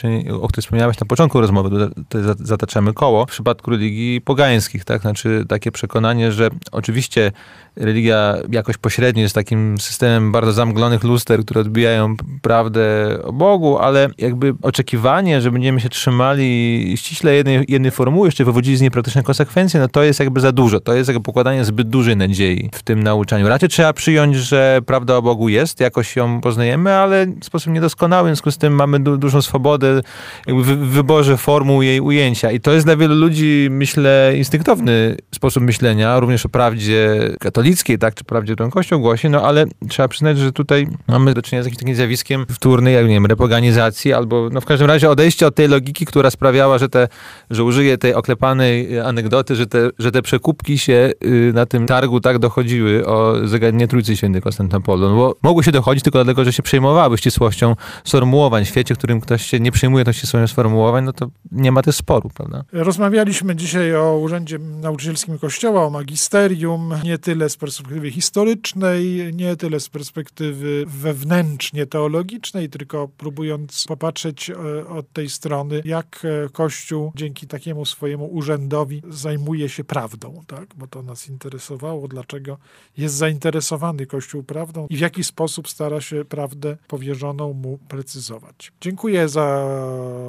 o 0.41 0.47
której 0.47 0.61
wspomniałeś 0.61 0.99
na 0.99 1.07
początku 1.07 1.41
rozmowy, 1.41 1.89
tutaj 2.09 2.21
zataczamy 2.39 2.93
koło, 2.93 3.25
w 3.25 3.29
przypadku 3.29 3.71
religii 3.71 4.21
pogańskich, 4.21 4.85
tak? 4.85 5.01
Znaczy 5.01 5.45
takie 5.47 5.71
przekonanie, 5.71 6.31
że 6.31 6.49
oczywiście 6.71 7.31
religia 7.75 8.35
jakoś 8.51 8.77
pośrednio 8.77 9.21
jest 9.21 9.35
takim 9.35 9.79
systemem 9.79 10.31
bardzo 10.31 10.51
zamglonych 10.51 11.03
luster, 11.03 11.45
które 11.45 11.61
odbijają 11.61 12.15
prawdę 12.41 12.81
o 13.23 13.33
Bogu, 13.33 13.77
ale 13.77 14.09
jakby 14.17 14.53
oczekiwanie, 14.61 15.41
że 15.41 15.51
będziemy 15.51 15.78
się 15.79 15.89
trzymali 15.89 16.93
ściśle 16.97 17.35
jednej, 17.35 17.65
jednej 17.67 17.91
formuły, 17.91 18.27
jeszcze 18.27 18.45
wywodzili 18.45 18.77
z 18.77 18.81
niej 18.81 18.91
praktyczne 18.91 19.23
konsekwencje, 19.23 19.79
no 19.79 19.87
to 19.87 20.03
jest 20.03 20.19
jakby 20.19 20.39
za 20.39 20.51
dużo. 20.51 20.79
To 20.79 20.93
jest 20.93 21.07
jakby 21.07 21.23
pokładanie 21.23 21.65
zbyt 21.65 21.89
dużej 21.89 22.17
nadziei 22.17 22.69
w 22.73 22.83
tym 22.83 23.03
nauczaniu. 23.03 23.47
Raczej 23.47 23.69
trzeba 23.69 23.93
przyjąć, 23.93 24.35
że 24.35 24.79
prawda 24.85 25.15
o 25.15 25.21
Bogu 25.21 25.49
jest, 25.49 25.79
jakoś 25.79 26.15
ją 26.15 26.41
poznajemy, 26.41 26.93
ale 26.93 27.25
w 27.41 27.45
sposób 27.45 27.73
niedoskonały, 27.73 28.29
w 28.29 28.29
związku 28.29 28.51
z 28.51 28.57
tym 28.57 28.73
mamy 28.73 28.99
du 28.99 29.17
dużą 29.17 29.41
swobodę 29.41 30.01
jakby 30.47 30.63
w 30.63 30.77
wyborze 30.77 31.37
formuł 31.37 31.81
jej 31.81 31.99
ujęcia. 31.99 32.51
I 32.51 32.59
to 32.59 32.71
jest 32.71 32.85
dla 32.85 32.95
wielu 32.95 33.15
ludzi, 33.15 33.67
myślę, 33.71 34.33
instynktowny 34.37 35.15
sposób 35.35 35.63
myślenia, 35.63 36.19
również 36.19 36.45
o 36.45 36.49
prawdzie 36.49 37.19
katolickiej, 37.39 37.97
tak, 37.97 38.15
czy 38.15 38.23
prawdzie, 38.23 38.53
którą 38.53 38.69
Kościół 38.69 38.99
głosi, 38.99 39.29
no 39.29 39.41
ale 39.43 39.65
trzeba 39.89 40.07
przyznać, 40.07 40.37
że 40.37 40.51
tutaj 40.51 40.87
mamy 41.07 41.33
do 41.33 41.41
czynienia 41.41 41.63
z 41.63 41.65
jakimś 41.65 41.79
takim 41.79 41.95
zjawiskiem 41.95 42.45
wtórnej, 42.51 42.93
jak 42.93 43.05
nie 43.05 43.13
wiem, 43.13 43.25
repoganizacji, 43.25 44.13
albo 44.13 44.49
no 44.51 44.61
w 44.61 44.65
każdym 44.65 44.87
razie 44.87 45.09
odejście 45.09 45.47
od 45.47 45.55
tej 45.55 45.67
logiki, 45.69 46.05
która 46.05 46.31
sprawiała, 46.31 46.77
że 46.77 46.89
te, 46.89 47.07
że 47.49 47.63
użyję 47.63 47.97
tej 47.97 48.13
oklepanej 48.13 48.99
anegdoty, 48.99 49.55
że 49.55 49.67
te, 49.67 49.89
że 49.99 50.11
te 50.11 50.21
przekupki 50.21 50.77
się 50.77 51.11
y, 51.25 51.51
na 51.53 51.65
tym 51.65 51.85
targu 51.85 52.19
tak 52.19 52.39
dochodziły 52.39 53.05
o 53.07 53.47
zagadnienie 53.47 53.87
Trójcy 53.87 54.17
Świętej 54.17 54.41
Konstantynopolu. 54.41 55.09
No 55.09 55.15
bo 55.15 55.35
mogły 55.43 55.63
się 55.63 55.71
dochodzić 55.71 56.03
tylko 56.03 56.23
dlatego, 56.23 56.43
że 56.45 56.53
się 56.53 56.63
przejmowały 56.63 57.17
ścisłością 57.17 57.75
sformułowań. 58.03 58.65
W 58.65 58.67
świecie, 58.67 58.95
w 58.95 58.97
którym 58.97 59.21
ktoś 59.21 59.45
się 59.45 59.59
nie 59.59 59.71
przejmuje 59.71 60.05
tą 60.05 60.11
ścisłością 60.11 60.47
sformułowań, 60.47 61.05
no 61.05 61.13
to 61.13 61.27
nie 61.51 61.71
ma 61.71 61.81
też 61.81 61.95
sporu, 61.95 62.29
prawda? 62.29 62.63
Rozmawialiśmy 62.71 63.55
dzisiaj 63.55 63.95
o 63.95 64.17
Urzędzie 64.17 64.59
Nauczycielskim 64.59 65.39
Kościoła, 65.39 65.85
o 65.85 65.89
magisterium, 65.89 66.93
nie 67.03 67.17
tyle 67.17 67.49
z 67.49 67.57
perspektywy 67.57 68.11
historycznej, 68.11 69.31
nie 69.33 69.55
tyle 69.55 69.79
z 69.79 69.89
perspektywy 69.89 70.85
wewnętrznie 70.87 71.85
teologicznej, 71.85 72.69
tylko 72.69 73.07
próbując 73.17 73.85
popatrzeć 73.87 74.49
e, 74.49 74.87
od 74.87 75.13
tej 75.13 75.29
strony, 75.29 75.48
jak 75.85 76.21
e, 76.45 76.49
Kościół 76.49 77.11
dzięki 77.15 77.47
takiemu 77.47 77.85
swojemu 77.85 78.25
urzędowi 78.25 79.01
zajmuje 79.09 79.69
się 79.69 79.83
prawdą, 79.83 80.43
tak? 80.47 80.75
bo 80.75 80.87
to 80.87 81.03
nas 81.03 81.29
interesowało, 81.29 82.07
dlaczego 82.07 82.57
jest 82.97 83.15
zainteresowany 83.15 84.05
Kościół 84.05 84.43
prawdą 84.43 84.87
i 84.89 84.97
w 84.97 84.99
jaki 84.99 85.23
sposób 85.23 85.69
stara 85.69 86.01
się 86.01 86.25
prawdę 86.25 86.77
powierzoną 86.87 87.53
mu 87.53 87.77
precyzować. 87.77 88.71
Dziękuję 88.81 89.29
za 89.29 89.67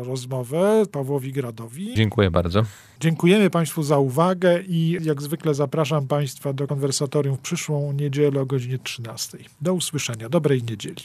rozmowę 0.04 0.82
Pawłowi 0.92 1.32
Gradowi. 1.32 1.94
Dziękuję 1.94 2.30
bardzo. 2.30 2.62
Dziękujemy 3.00 3.50
Państwu 3.50 3.82
za 3.82 3.98
uwagę 3.98 4.62
i 4.68 4.98
jak 5.02 5.22
zwykle 5.22 5.54
zapraszam 5.54 6.06
Państwa 6.06 6.52
do 6.52 6.66
konwersatorium 6.66 7.36
w 7.36 7.40
przyszłą 7.40 7.92
niedzielę 7.92 8.40
o 8.40 8.46
godzinie 8.46 8.78
13. 8.78 9.38
Do 9.60 9.74
usłyszenia. 9.74 10.28
Dobrej 10.28 10.62
niedzieli. 10.62 11.02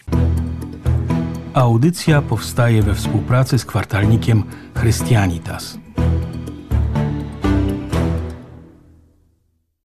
Audycja 1.56 2.22
powstaje 2.22 2.84
we 2.84 2.96
współpracy 2.96 3.60
z 3.60 3.66
kwartalnikiem 3.66 4.44
Chrystianitas. 4.76 5.85